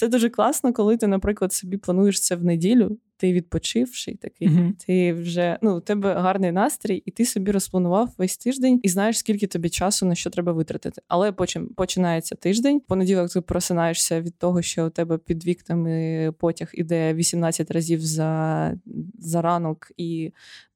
[0.00, 4.72] це дуже класно, коли ти, наприклад, собі плануєш це в неділю ти відпочивший такий, uh-huh.
[4.86, 9.18] ти вже ну у тебе гарний настрій, і ти собі розпланував весь тиждень і знаєш,
[9.18, 11.02] скільки тобі часу на що треба витратити.
[11.08, 12.80] Але потім починається тиждень.
[12.80, 18.74] Понеділок ти просинаєшся від того, що у тебе під вікнами потяг іде 18 разів за,
[19.18, 20.32] за ранок, і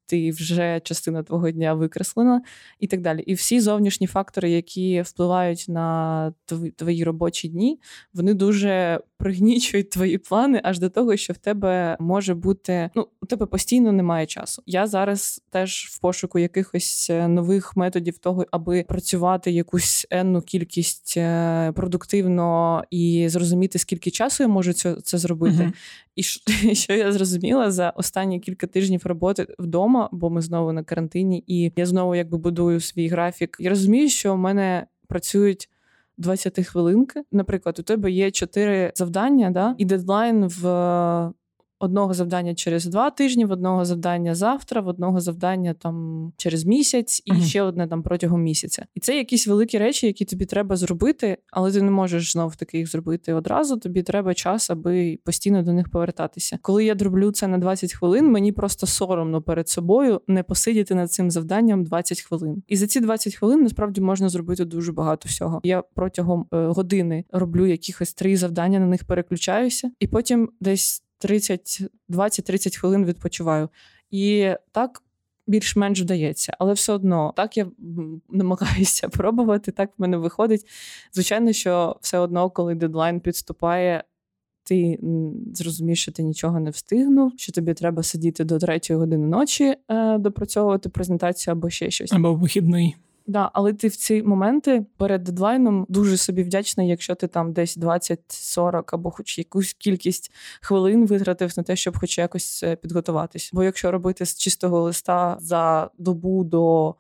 [0.07, 2.43] ти вже частина твого дня викреслена,
[2.81, 3.21] і так далі.
[3.21, 6.33] І всі зовнішні фактори, які впливають на
[6.77, 7.81] твої робочі дні,
[8.15, 13.27] вони дуже пригнічують твої плани аж до того, що в тебе може бути ну у
[13.27, 14.63] тебе постійно немає часу.
[14.67, 21.15] Я зараз теж в пошуку якихось е, нових методів того, аби працювати якусь енну кількість
[21.17, 25.57] е, продуктивно і зрозуміти, скільки часу я можу це, це зробити.
[25.57, 25.73] Uh-huh.
[26.17, 26.23] І
[26.75, 31.73] що я зрозуміла за останні кілька тижнів роботи вдома, бо ми знову на карантині, і
[31.77, 33.57] я знову якби будую свій графік.
[33.61, 35.71] Я розумію, що в мене працюють
[36.19, 37.23] 20 хвилинки.
[37.33, 40.63] Наприклад, у тебе є чотири завдання, да, і дедлайн в
[41.79, 47.23] одного завдання через два тижні, в одного завдання завтра, в одного завдання там через місяць,
[47.25, 47.43] і uh-huh.
[47.43, 48.87] ще одне там протягом місяця.
[48.95, 52.79] І це якісь великі речі, які тобі треба зробити, але ти не можеш знов таки
[52.79, 53.77] їх зробити одразу.
[53.77, 56.59] Тобі треба час, аби постійно до них повертатися.
[56.63, 61.13] Коли я роблю це на 20 хвилин, мені просто соромно перед собою не посидіти над
[61.13, 62.63] цим завданням 20 хвилин.
[62.69, 65.61] І за ці 20 хвилин насправді можна зробити дуже багато всього.
[65.65, 71.14] Я протягом е, години роблю якихось три завдання, на них переключаюся, і потім десь 30,
[71.25, 73.69] 20-30 хвилин відпочиваю.
[74.11, 75.03] І так
[75.47, 77.67] більш-менш вдається, але все одно так я
[78.31, 80.67] намагаюся пробувати, так в мене виходить.
[81.13, 84.05] Звичайно, що все одно, коли дедлайн підступає.
[84.67, 84.99] Ти
[85.55, 90.19] зрозумієш, що ти нічого не встигнув, що тобі треба сидіти до третьої години ночі, е,
[90.19, 92.13] допрацьовувати презентацію або ще щось.
[92.13, 92.97] Або вихідний.
[93.27, 97.79] Да, але ти в ці моменти перед дедлайном дуже собі вдячний, якщо ти там десь
[97.79, 103.51] 20-40 або хоч якусь кількість хвилин витратив на те, щоб хоч якось е, підготуватись.
[103.53, 106.95] Бо якщо робити з чистого листа за добу до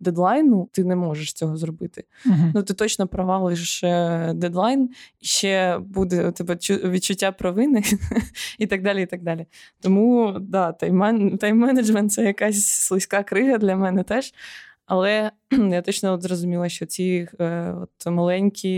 [0.00, 2.04] дедлайну, ти не можеш цього зробити.
[2.26, 2.52] Uh-huh.
[2.54, 7.82] Ну ти точно провалиш е, дедлайн, і ще буде у тебе відчуття провини
[8.58, 9.02] і так далі.
[9.02, 9.46] і так далі.
[9.80, 14.34] Тому да, тайм-менеджмент– це якась слизька крига для мене теж.
[14.92, 15.30] Але
[15.70, 18.68] я точно от зрозуміла, що ці е, от маленькі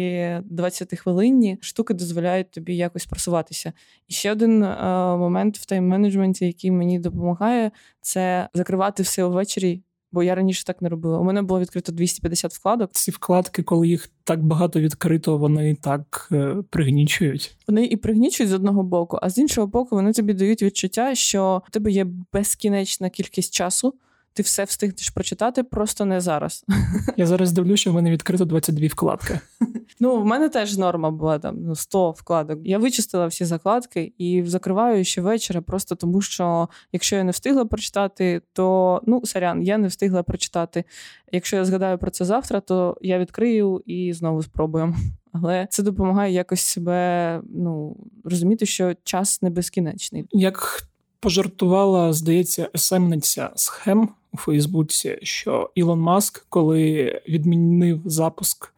[0.50, 3.72] 20-хвилинні штуки дозволяють тобі якось просуватися.
[4.08, 4.76] І ще один е,
[5.16, 10.88] момент в тайм-менеджменті, який мені допомагає, це закривати все увечері Бо я раніше так не
[10.88, 11.18] робила.
[11.18, 12.90] У мене було відкрито 250 вкладок.
[12.92, 17.56] Ці вкладки, коли їх так багато відкрито, вони так е, пригнічують.
[17.68, 21.62] Вони і пригнічують з одного боку, а з іншого боку, вони тобі дають відчуття, що
[21.66, 23.94] в тебе є безкінечна кількість часу.
[24.34, 26.64] Ти все встигнеш прочитати, просто не зараз.
[27.16, 29.40] Я зараз дивлюся, що в мене відкрито 22 вкладки.
[30.00, 32.58] Ну, в мене теж норма була там ну, 100 вкладок.
[32.64, 37.64] Я вичистила всі закладки і закриваю ще вечора, просто тому що якщо я не встигла
[37.64, 40.84] прочитати, то ну сорян, я не встигла прочитати.
[41.32, 44.96] Якщо я згадаю про це завтра, то я відкрию і знову спробуємо.
[45.32, 50.26] Але це допомагає якось себе ну розуміти, що час не безкінечний.
[50.32, 50.88] Як
[51.24, 58.72] пожартувала, здається, есемниця схем у Фейсбуці, що Ілон Маск, коли відмінив запуск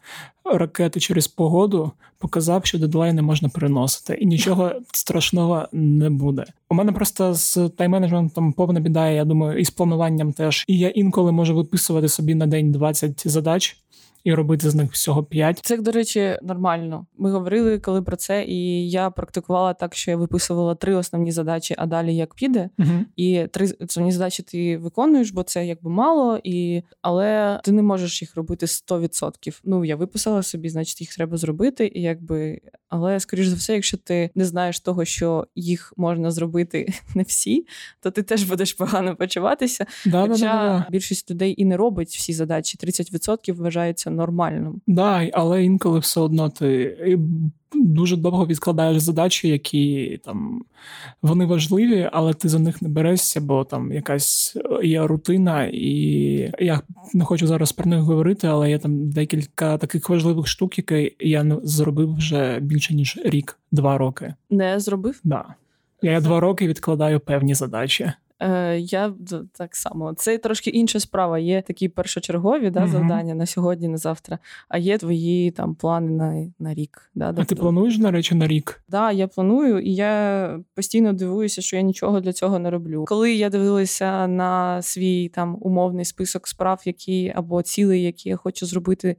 [0.45, 6.45] ракети через погоду, показав, що дедлайни можна переносити, і нічого страшного не буде.
[6.71, 9.11] У мене просто з тайм-менеджментом повна біда.
[9.11, 10.65] Я думаю, і з плануванням теж.
[10.69, 13.77] І я інколи можу виписувати собі на день 20 задач
[14.27, 15.61] і робити з них всього п'ять.
[15.63, 17.07] Це, до речі, нормально.
[17.19, 21.75] Ми говорили коли про це, і я практикувала так, що я виписувала три основні задачі,
[21.79, 22.71] а далі як піде.
[22.79, 22.89] Угу.
[23.17, 28.23] І три основні задачі ти виконуєш, бо це якби мало, і але ти не можеш
[28.23, 29.61] їх робити 100%.
[29.65, 32.61] Ну я виписала собі, значить їх треба зробити, і якби.
[32.89, 37.67] Але скоріш за все, якщо ти не знаєш того, що їх можна зробити не всі,
[38.01, 39.87] то ти теж будеш погано почуватися.
[40.07, 42.79] Да, Хоча да, да, більшість людей і не робить всі задачі.
[42.83, 44.81] 30% вважається нормальним.
[44.87, 46.97] Да, але інколи все одно ти
[47.75, 50.65] дуже довго відкладаєш задачі, які там
[51.23, 55.91] вони важливі, але ти за них не берешся, бо там якась є рутина, і
[56.59, 56.81] я
[57.15, 61.45] не хочу зараз про них говорити, але є там декілька таких важливих штук, які я
[61.45, 64.35] не зробив вже більше ніж рік-два роки.
[64.51, 65.21] Не зробив?
[65.25, 65.45] Да.
[66.03, 68.13] Я два роки відкладаю певні задачі.
[68.41, 69.15] Е, Я
[69.53, 70.15] так само.
[70.15, 71.39] Це трошки інша справа.
[71.39, 76.11] Є такі першочергові да, uh завдання на сьогодні, на завтра, а є твої там плани
[76.11, 77.11] на на рік.
[77.15, 78.65] Да, А ти тобто плануєш, на речі, на рік?
[78.65, 83.05] Так, да, я планую, і я постійно дивуюся, що я нічого для цього не роблю.
[83.09, 88.67] Коли я дивилася на свій там умовний список справ, які або цілей, які я хочу
[88.67, 89.17] зробити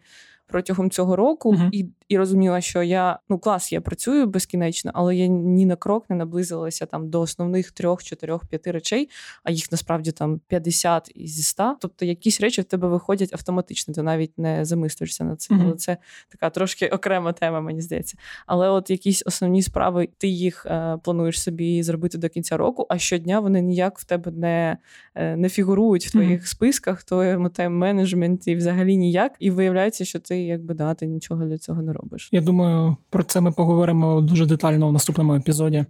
[0.48, 1.70] протягом цього року, uh-huh.
[1.72, 6.06] і і розуміла, що я ну клас, я працюю безкінечно, але я ні на крок
[6.10, 9.10] не наблизилася там до основних трьох, чотирьох, п'яти речей,
[9.44, 11.78] а їх насправді там 50 зі 100.
[11.82, 15.54] Тобто якісь речі в тебе виходять автоматично, ти навіть не замислюєшся на це.
[15.54, 15.64] Uh-huh.
[15.64, 15.98] Але це
[16.30, 18.18] така трошки окрема тема, мені здається.
[18.46, 22.98] Але от якісь основні справи, ти їх е, плануєш собі зробити до кінця року, а
[22.98, 24.78] щодня вони ніяк в тебе не
[25.16, 26.46] е, не фігурують в твоїх uh-huh.
[26.46, 29.36] списках, в твоєму тайм-менеджменті взагалі ніяк.
[29.40, 32.30] І виявляється, що ти якби да, ти нічого для цього не робиш.
[32.32, 35.86] Я думаю, про це ми поговоримо дуже детально в наступному епізоді.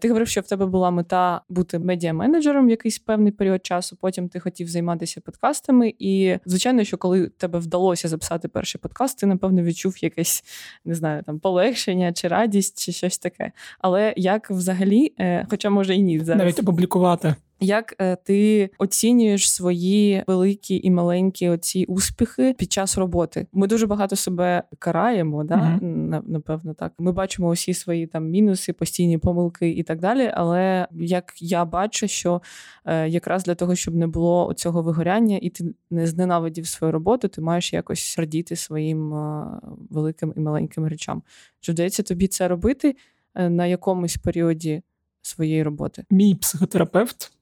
[0.00, 3.96] Ти говорив, що в тебе була мета бути медіа-менеджером в якийсь певний період часу.
[4.00, 5.94] Потім ти хотів займатися подкастами.
[5.98, 10.44] І звичайно, що коли тебе вдалося записати перший подкаст, ти напевно відчув якесь
[10.84, 13.52] не знаю, там полегшення чи радість, чи щось таке.
[13.78, 16.38] Але як взагалі, е, хоча може і ні, зараз.
[16.38, 17.34] навіть опублікувати.
[17.60, 23.46] Як е, ти оцінюєш свої великі і маленькі оці успіхи під час роботи?
[23.52, 26.22] Ми дуже багато себе караємо, да uh-huh.
[26.26, 26.92] напевно, так.
[26.98, 30.30] Ми бачимо усі свої там мінуси, постійні помилки і так далі.
[30.34, 32.42] Але як я бачу, що
[32.84, 37.28] е, якраз для того, щоб не було цього вигоряння, і ти не зненавидів свою роботу,
[37.28, 39.46] ти маєш якось радіти своїм е,
[39.90, 41.22] великим і маленьким речам.
[41.60, 42.96] Чи вдається тобі це робити
[43.34, 44.82] на якомусь періоді
[45.22, 46.04] своєї роботи?
[46.10, 47.33] Мій психотерапевт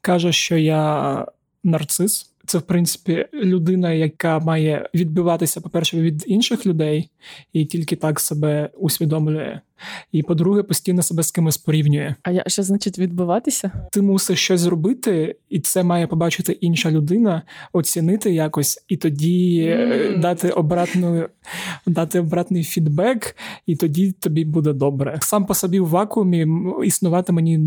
[0.00, 1.26] каже, що я
[1.64, 2.26] нарцис.
[2.46, 7.10] Це, в принципі, людина, яка має відбиватися, по-перше, від інших людей,
[7.52, 9.60] і тільки так себе усвідомлює.
[10.12, 12.14] І по-друге, постійно себе з кимось порівнює.
[12.22, 13.70] А я що значить відбиватися?
[13.92, 20.20] Ти мусиш щось зробити, і це має побачити інша людина, оцінити якось, і тоді mm.
[20.20, 21.28] дати обратну,
[21.86, 25.18] дати обратний фідбек, і тоді тобі буде добре.
[25.22, 26.46] Сам по собі в вакуумі
[26.84, 27.58] існувати мені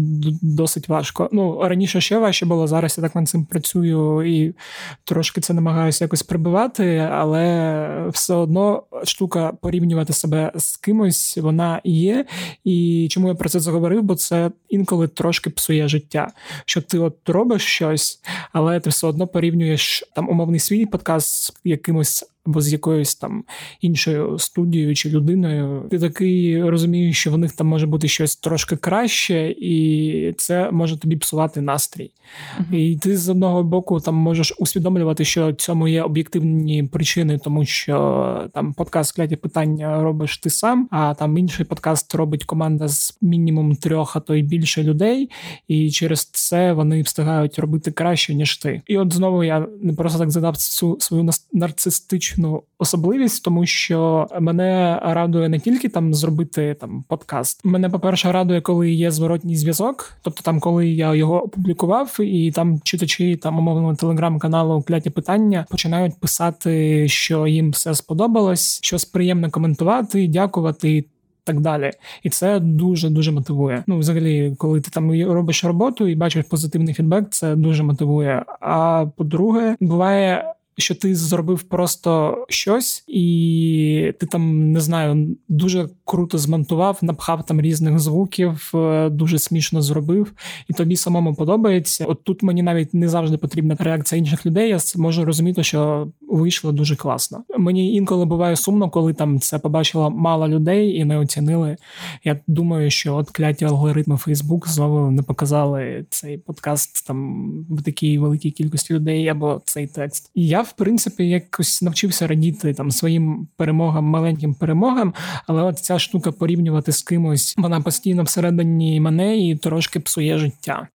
[0.42, 1.30] досить важко.
[1.32, 2.68] Ну раніше ще важче було.
[2.68, 4.56] Зараз я так над цим працюю і
[5.04, 12.26] трошки це намагаюся якось прибивати, але все одно штука порівнювати себе з кимось, вона є.
[12.64, 14.04] І чому я про це заговорив?
[14.04, 16.32] Бо це інколи трошки псує життя.
[16.66, 21.54] Що ти от робиш щось, але ти все одно порівнюєш там умовний свій подкаст з
[21.64, 23.44] якимось або з якоюсь там
[23.82, 28.76] іншою студією чи людиною, ти такий розумієш, що в них там може бути щось трошки
[28.76, 32.12] краще, і це може тобі псувати настрій.
[32.60, 32.76] Uh-huh.
[32.76, 38.50] І ти з одного боку там можеш усвідомлювати, що цьому є об'єктивні причини, тому що
[38.54, 43.76] там подкаст кляті питання робиш ти сам, а там інший подкаст робить команда з мінімум
[43.76, 45.30] трьох, а то й більше людей,
[45.68, 48.82] і через це вони встигають робити краще ніж ти.
[48.88, 52.33] І от знову я не просто так задав цю свою нарцистичну
[52.78, 57.66] особливість, тому що мене радує не тільки там зробити там подкаст.
[57.66, 60.14] Мене, по-перше, радує, коли є зворотній зв'язок.
[60.22, 66.20] Тобто, там, коли я його опублікував, і там читачі там умовного телеграм-каналу кляті питання починають
[66.20, 71.06] писати, що їм все сподобалось, щось приємне коментувати, дякувати
[71.44, 71.92] так далі.
[72.24, 73.84] І це дуже дуже мотивує.
[73.88, 78.46] Ну, взагалі, коли ти там робиш роботу і бачиш позитивний фідбек, це дуже мотивує.
[78.60, 86.38] А по-друге, буває що ти зробив просто щось, і ти там не знаю, дуже круто
[86.38, 90.34] змонтував, напхав там різних звуків, е, дуже смішно зробив,
[90.68, 92.06] і тобі самому подобається.
[92.06, 94.70] От тут мені навіть не завжди потрібна реакція інших людей.
[94.70, 97.44] Я можу розуміти, що вийшло дуже класно.
[97.58, 101.78] Мені інколи буває сумно, коли там це побачило мало людей і не оцінили.
[102.24, 108.18] Я думаю, що от кляті алгоритми Фейсбук знову не показали цей подкаст там в такій
[108.18, 110.32] великій кількості людей або цей текст.
[110.36, 115.14] Я в принципі якось навчився радіти там своїм перемогам, маленьким перемогам,
[115.48, 120.88] але от ця штука порівнювати з кимось, вона постійно всередині мене і трошки псує життя.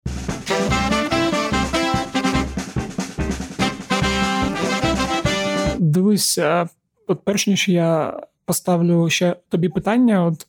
[5.78, 6.38] Дивись,
[7.06, 10.24] от перш ніж я поставлю ще тобі питання.
[10.24, 10.46] От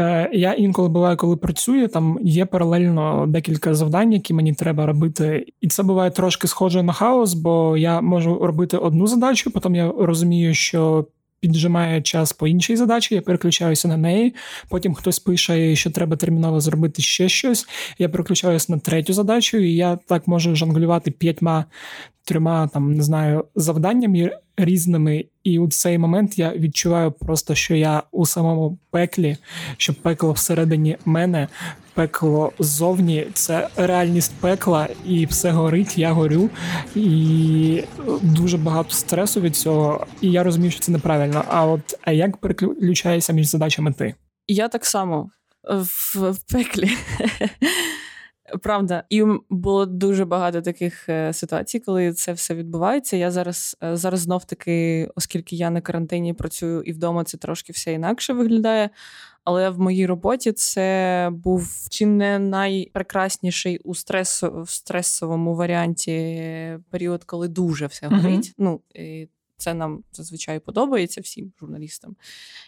[0.00, 5.46] е, я інколи буваю, коли працюю, там є паралельно декілька завдань, які мені треба робити,
[5.60, 9.92] і це буває трошки схоже на хаос, бо я можу робити одну задачу, потім я
[9.98, 11.06] розумію, що.
[11.40, 14.34] Піджимає час по іншій задачі, я переключаюся на неї.
[14.68, 17.66] Потім хтось пише, що треба терміново зробити ще щось.
[17.98, 21.64] Я переключаюся на третю задачу, і я так можу жонглювати п'ятьма
[22.26, 28.02] трьома там не знаю завданнями різними, і у цей момент я відчуваю просто, що я
[28.12, 29.36] у самому пеклі,
[29.76, 31.48] що пекло всередині мене,
[31.94, 36.50] пекло ззовні, це реальність пекла, і все горить, я горю,
[36.94, 37.82] і
[38.22, 40.06] дуже багато стресу від цього.
[40.20, 41.44] І я розумію, що це неправильно.
[41.48, 44.14] А от а як переключаєшся між задачами ти?
[44.48, 45.30] Я так само
[45.70, 46.90] в, в пеклі.
[48.62, 53.16] Правда, і було дуже багато таких е, ситуацій, коли це все відбувається.
[53.16, 57.72] Я зараз е, зараз знов таки, оскільки я на карантині працюю і вдома це трошки
[57.72, 58.90] все інакше виглядає.
[59.44, 67.24] Але в моїй роботі це був чи не найпрекрасніший у стресу, в стресовому варіанті період,
[67.24, 68.46] коли дуже все горить.
[68.46, 68.54] Uh-huh.
[68.58, 72.16] Ну і це нам зазвичай подобається всім журналістам.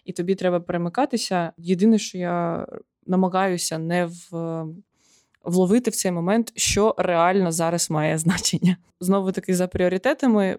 [0.04, 1.52] І тобі треба перемикатися.
[1.56, 2.66] Єдине, що я
[3.06, 4.64] намагаюся не в
[5.44, 8.76] вловити в цей момент, що реально зараз має значення.
[9.00, 10.58] Знову таки за пріоритетами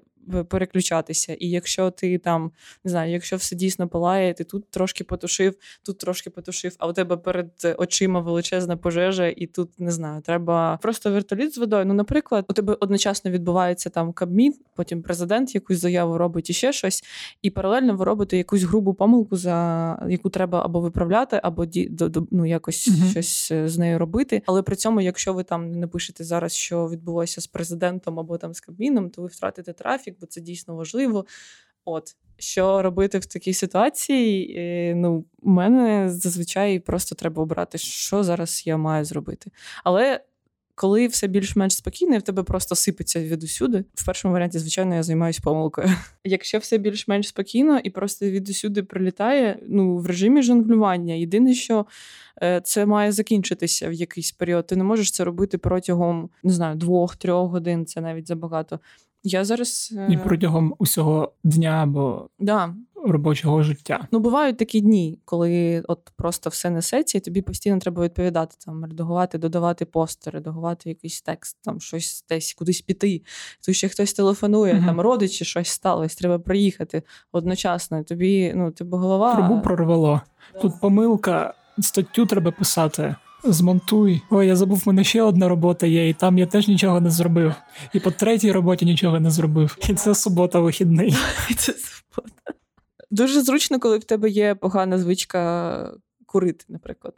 [0.50, 1.34] переключатися.
[1.40, 2.52] І якщо ти там
[2.84, 5.56] не знаю, якщо все дійсно палає, ти тут трошки потушив,
[5.86, 10.80] тут трошки потушив, а у тебе перед очима величезна пожежа, і тут не знаю, треба
[10.82, 11.86] просто вертоліт з водою.
[11.86, 16.74] Ну, наприклад, у тебе одночасно відбувається там кабмін, потім президент якусь заяву робить і ще
[16.74, 17.04] щось,
[17.42, 21.92] і паралельно ви робите якусь грубу помилку, за яку треба або виправляти, або ді,
[22.32, 24.42] ну, якось uh щось е, з нею робити.
[24.46, 28.54] Але при цьому, якщо ви там не напишете зараз, що відбулося з президентом або там
[28.54, 31.26] з кабміном, то ви втратите трафік бо це дійсно важливо.
[31.86, 34.56] От що робити в такій ситуації?
[34.58, 39.52] Е, ну, у мене зазвичай просто треба обрати, що зараз я маю зробити.
[39.84, 40.22] Але
[40.80, 43.86] коли все більш-менш спокійно, і в тебе просто сипеться від усюди.
[43.94, 45.88] В першому варіанті, звичайно, я займаюся помилкою.
[46.24, 51.14] Якщо все більш-менш спокійно і просто від усюди прилітає, ну в режимі жонглювання.
[51.14, 51.86] Єдине, що
[52.42, 54.68] е, це має закінчитися в якийсь період.
[54.68, 57.86] Ти не можеш це робити протягом не знаю двох-трьох годин.
[57.86, 58.80] Це навіть забагато.
[59.24, 62.76] Я зараз і е, протягом усього дня або да.
[63.06, 64.08] робочого життя.
[64.12, 68.86] Ну бувають такі дні, коли от просто все несеться, і тобі постійно треба відповідати там,
[68.86, 73.22] редагувати, додавати постери, редагувати якийсь текст, там щось десь кудись піти.
[73.66, 78.04] Тут ще хтось телефонує, uh там родичі щось сталося, треба приїхати одночасно.
[78.04, 80.22] Тобі ну тебе голова трубу прорвало.
[80.54, 80.60] Да.
[80.60, 83.16] Тут помилка, статтю треба писати.
[83.44, 84.22] Змонтуй.
[84.30, 87.10] Ой, я забув, в мене ще одна робота є, і там я теж нічого не
[87.10, 87.54] зробив.
[87.94, 89.78] І по третій роботі нічого не зробив.
[89.90, 91.16] І це субота вихідний.
[91.58, 92.54] Це субота.
[93.12, 95.94] Дуже зручно, коли в тебе є погана звичка
[96.26, 97.14] курити, наприклад.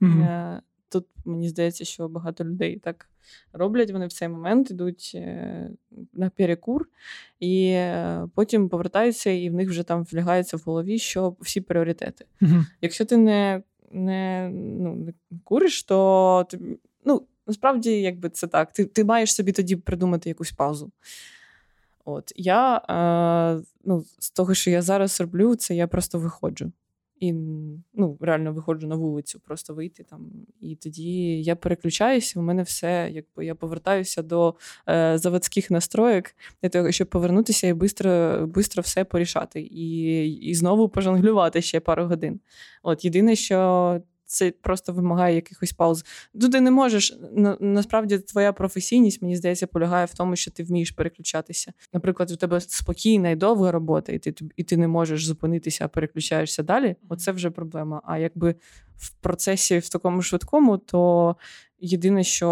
[0.00, 0.60] Mm-hmm.
[0.88, 3.08] тут мені здається, що багато людей так
[3.52, 3.90] роблять.
[3.90, 5.70] Вони в цей момент йдуть е,
[6.12, 6.88] на перекур,
[7.40, 12.24] і е, потім повертаються, і в них вже там влягається в голові, що всі пріоритети.
[12.42, 12.64] Угу.
[12.80, 13.62] Якщо ти не
[13.92, 15.12] не, ну, не
[15.44, 16.58] куриш, то ти,
[17.04, 18.72] ну, насправді, якби це так.
[18.72, 20.90] Ти ти маєш собі тоді придумати якусь паузу.
[22.04, 26.72] От я е, ну, з того, що я зараз роблю, це я просто виходжу.
[27.22, 27.32] І
[27.94, 30.32] ну, реально виходжу на вулицю, просто вийти там.
[30.60, 34.54] І тоді я переключаюся, у мене все, якби я повертаюся до
[34.88, 39.60] е, заводських настроєк для того, щоб повернутися і швидко все порішати.
[39.60, 42.40] І і знову пожонглювати ще пару годин.
[42.82, 44.00] От єдине, що
[44.32, 46.04] це просто вимагає якихось пауз.
[46.40, 47.18] Туди не можеш.
[47.32, 51.72] На, насправді, твоя професійність, мені здається, полягає в тому, що ти вмієш переключатися.
[51.92, 55.88] Наприклад, у тебе спокійна і довга робота, і ти і ти не можеш зупинитися, а
[55.88, 56.96] переключаєшся далі.
[57.08, 58.02] Оце вже проблема.
[58.04, 58.54] А якби
[58.96, 61.36] в процесі в такому швидкому, то
[61.82, 62.48] єдине, що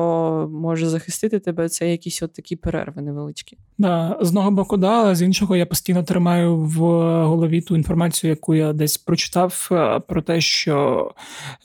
[0.53, 3.59] може захистити тебе, це якісь от такі перерви невеличкі.
[3.79, 6.79] Да, з одного боку, да, але з іншого я постійно тримаю в
[7.25, 11.11] голові ту інформацію, яку я десь прочитав, е, про те, що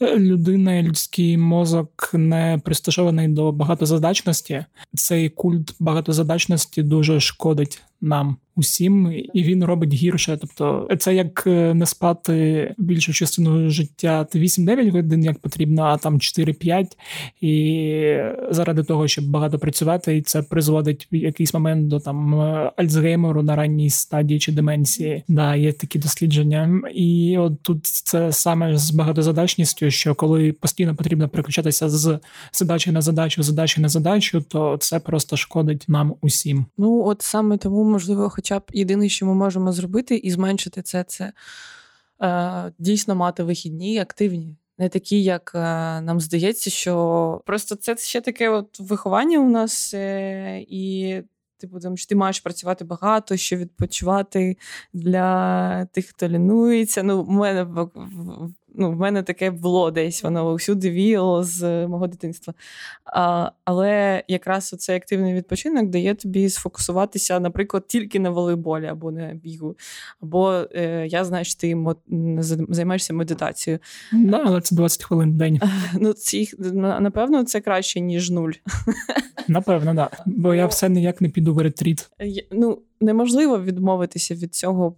[0.00, 4.64] людина, людський мозок не пристосований до багатозадачності.
[4.94, 10.38] Цей культ багатозадачності дуже шкодить нам усім, і він робить гірше.
[10.40, 16.14] Тобто, це як е, не спати більшу частину життя 8-9 годин, як потрібно, а там
[16.14, 16.86] 4-5,
[17.40, 18.18] і
[18.50, 23.42] заради того, щоб багато працювати, і це призводить в якийсь момент до там е, Альцгеймеру
[23.42, 25.22] на ранній стадії чи деменції.
[25.28, 31.28] Да, є такі дослідження, і от тут це саме з багатозадачністю, що коли постійно потрібно
[31.28, 32.18] переключатися з
[32.52, 36.64] задачі на задачу, задачі на задачу, то це просто шкодить нам усім.
[36.78, 41.04] Ну от саме тому можливо, хоча б єдине, що ми можемо зробити, і зменшити це,
[41.04, 41.32] це
[42.22, 44.56] е, дійсно мати вихідні активні.
[44.78, 45.58] Не такі, як е,
[46.00, 51.14] нам здається, що просто це ще таке от виховання у нас, е, і
[51.58, 54.56] типу, тому що ти маєш працювати багато, що відпочивати
[54.92, 57.02] для тих, хто лінується.
[57.02, 57.88] Ну, в мене
[58.76, 62.54] ну, в мене таке було десь, воно всюди віяло з мого дитинства.
[63.04, 69.34] А, Але якраз цей активний відпочинок дає тобі сфокусуватися, наприклад, тільки на волейболі або на
[69.34, 69.76] бігу.
[70.22, 71.96] Або е, я знаю, що ти мо...
[72.68, 73.80] займаєшся медитацією.
[74.12, 75.60] Да, але це 20 хвилин в день.
[76.00, 76.48] Ну, ці,
[77.00, 78.52] Напевно, це краще, ніж нуль.
[79.48, 80.10] Напевно, так.
[80.10, 80.22] Да.
[80.26, 82.10] Бо я все ніяк не піду в ретріт.
[82.52, 84.96] Ну, неможливо відмовитися від цього,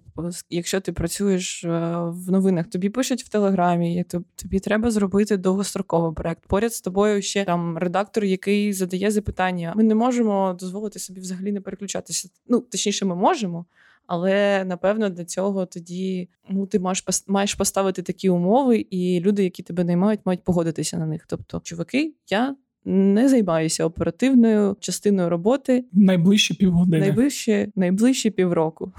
[0.51, 1.69] якщо ти працюєш е,
[2.05, 2.67] в новинах.
[2.67, 4.05] Тобі пишуть в телеграмі,
[4.37, 6.47] тобі треба зробити довгостроковий проект.
[6.47, 9.73] Поряд з тобою ще там редактор, який задає запитання.
[9.77, 12.29] Ми не можемо дозволити собі взагалі не переключатися.
[12.49, 13.67] Ну точніше, ми можемо.
[14.07, 19.63] Але напевно для цього тоді ну ти маєш маєш поставити такі умови, і люди, які
[19.63, 21.25] тебе наймають, мають погодитися на них.
[21.29, 26.99] Тобто, чуваки, я не займаюся оперативною частиною роботи найближчі півгодини.
[26.99, 28.93] Найближче, найближчі півроку.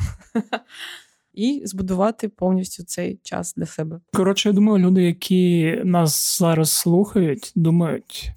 [1.34, 4.00] І збудувати повністю цей час для себе.
[4.14, 8.32] Коротше, я думаю, люди, які нас зараз слухають, думають,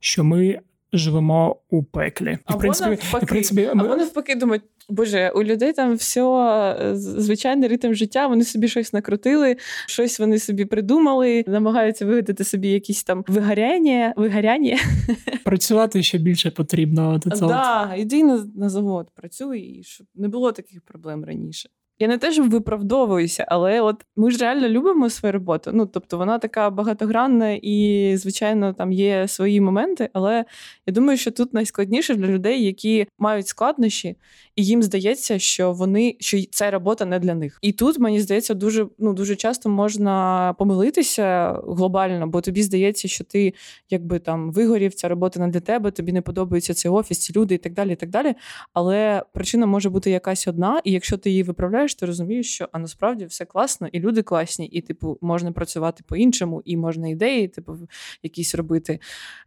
[0.00, 0.60] що ми
[0.92, 2.38] живемо у пеклі.
[2.50, 3.84] І, в принципі, навпаки, в принципі, ми...
[3.84, 8.26] Або навпаки думають, Боже, у людей там все звичайний ритм життя.
[8.26, 9.56] Вони собі щось накрутили,
[9.86, 14.14] щось вони собі придумали, намагаються вигадати собі якісь там вигаряння.
[14.16, 14.78] вигаряння.
[15.44, 17.18] Працювати ще більше потрібно.
[17.18, 21.68] Так, да, іди на, на завод, працюй, і щоб не було таких проблем раніше.
[21.98, 25.70] Я не теж виправдовуюся, але от ми ж реально любимо свою роботу.
[25.74, 30.08] Ну тобто вона така багатогранна і, звичайно, там є свої моменти.
[30.12, 30.44] Але
[30.86, 34.16] я думаю, що тут найскладніше для людей, які мають складнощі,
[34.56, 37.58] і їм здається, що вони що ця робота не для них.
[37.62, 43.24] І тут мені здається, дуже ну дуже часто можна помилитися глобально, бо тобі здається, що
[43.24, 43.54] ти
[43.90, 47.54] якби там вигорів, ця робота не для тебе, тобі не подобається цей офіс, ці люди
[47.54, 47.92] і так далі.
[47.92, 48.34] і так далі.
[48.72, 52.78] Але причина може бути якась одна, і якщо ти її виправляєш, ти розумієш, що а
[52.78, 57.78] насправді все класно, і люди класні, і типу можна працювати по-іншому, і можна ідеї, типу,
[58.22, 59.00] якісь робити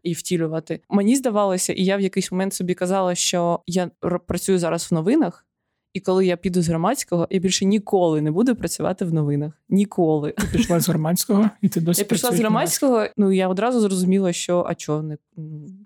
[0.03, 0.81] і втілювати.
[0.89, 3.91] Мені здавалося, і я в якийсь момент собі казала, що я
[4.27, 5.45] працюю зараз в новинах.
[5.93, 9.53] І коли я піду з громадського, я більше ніколи не буду працювати в новинах.
[9.69, 10.31] Ніколи.
[10.31, 13.05] Ти пішла з громадського, і ти досі я пішла з громадського.
[13.17, 15.17] Ну я одразу зрозуміла, що а чого не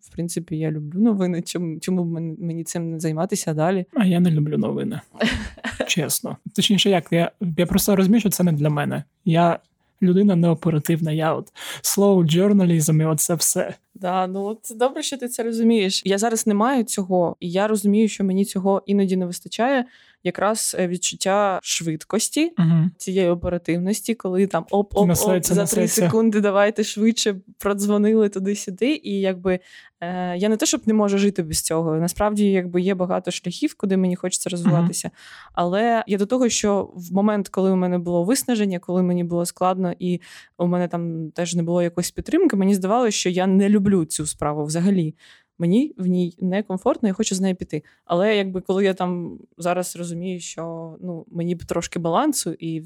[0.01, 1.41] в принципі я люблю новини.
[1.41, 2.05] Чому чому
[2.39, 3.85] мені цим не займатися далі?
[3.93, 5.01] А я не люблю новини.
[5.87, 9.03] Чесно, точніше, як я я просто розумію, що це не для мене.
[9.25, 9.59] Я
[10.03, 11.11] людина неоперативна.
[11.11, 11.47] Я от
[11.83, 13.73] slow journalism і оце все.
[13.95, 16.01] Да, ну це добре, що ти це розумієш.
[16.05, 19.85] Я зараз не маю цього, і я розумію, що мені цього іноді не вистачає.
[20.23, 22.89] Якраз е, відчуття швидкості Угу.
[22.97, 29.01] цієї оперативності, коли там оп-оп-оп, за три секунди давайте швидше продзвонили туди-сюди.
[29.03, 29.59] І якби
[30.01, 31.95] е, я не те, щоб не можу жити без цього.
[31.95, 35.11] Насправді, якби є багато шляхів, куди мені хочеться розвиватися.
[35.53, 39.45] Але я до того, що в момент, коли у мене було виснаження, коли мені було
[39.45, 40.21] складно, і
[40.57, 44.25] у мене там теж не було якоїсь підтримки, мені здавалося, що я не люблю цю
[44.25, 45.15] справу взагалі.
[45.59, 47.83] Мені в ній некомфортно, я хочу з неї піти.
[48.05, 52.83] Але якби коли я там зараз розумію, що ну мені б трошки балансу, і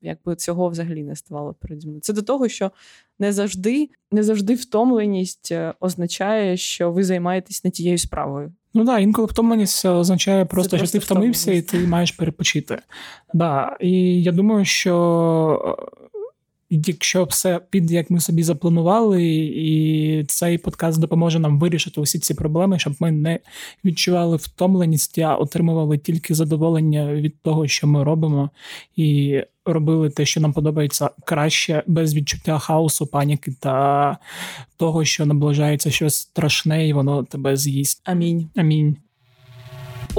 [0.00, 2.00] якби цього взагалі не ставало переді мною.
[2.00, 2.70] Це до того, що
[3.18, 8.52] не завжди, не завжди втомленість е, означає, що ви займаєтесь не тією справою.
[8.74, 12.78] Ну да, інколи втомленість означає просто, що просто ти втомився і ти маєш перепочити.
[13.34, 13.76] Да.
[13.80, 15.76] І я думаю, що
[16.14, 16.17] е,
[16.70, 22.34] якщо все піде, як ми собі запланували, і цей подкаст допоможе нам вирішити усі ці
[22.34, 23.38] проблеми, щоб ми не
[23.84, 28.50] відчували втомленість, а отримували тільки задоволення від того, що ми робимо,
[28.96, 34.18] і робили те, що нам подобається краще, без відчуття хаосу, паніки та
[34.76, 38.02] того, що наближається щось страшне, і воно тебе з'їсть.
[38.04, 38.48] Амінь.
[38.56, 38.96] Амінь.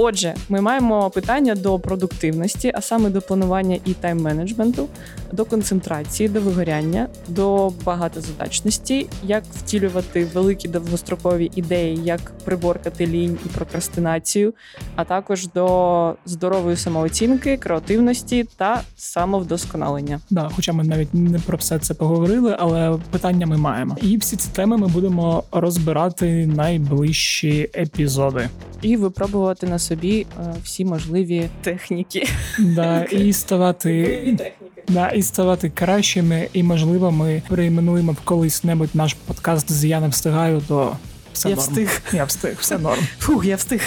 [0.02, 4.86] Отже, ми маємо питання до продуктивності, а саме до планування і тайм-менеджменту,
[5.32, 13.48] до концентрації, до вигоряння, до багатозадачності, як втілювати великі довгострокові ідеї, як приборкати лінь і
[13.48, 14.54] прокрастинацію,
[14.96, 20.20] а також до здорової самооцінки, креативності та самовдосконалення.
[20.30, 23.96] Да, хоча ми навіть не про все це поговорили, але питання ми маємо.
[24.02, 28.48] І всі ці теми ми будемо розбирати найближчі епізоди.
[28.82, 32.28] І випробувати на собі е, всі можливі техніки.
[32.58, 34.52] Да, і ставати
[34.88, 40.62] да, і ставати кращими, і можливо, ми перейменуємо колись-небудь наш подкаст з я не встигаю
[40.68, 40.92] до
[41.32, 41.68] все Я норм.
[41.68, 42.02] встиг.
[42.12, 43.00] Я встиг, все норм.
[43.18, 43.80] Фух, я встиг.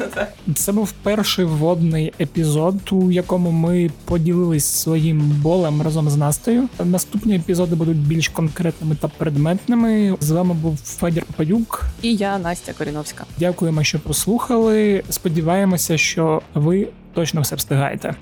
[0.54, 6.68] Це був перший вводний епізод, у якому ми поділились своїм болем разом з Настею.
[6.84, 10.16] Наступні епізоди будуть більш конкретними та предметними.
[10.20, 11.84] З вами був Федір Попадюк.
[12.02, 13.24] І я Настя Коріновська.
[13.38, 15.02] Дякуємо, що послухали.
[15.10, 18.14] Сподіваємося, що ви точно все встигаєте.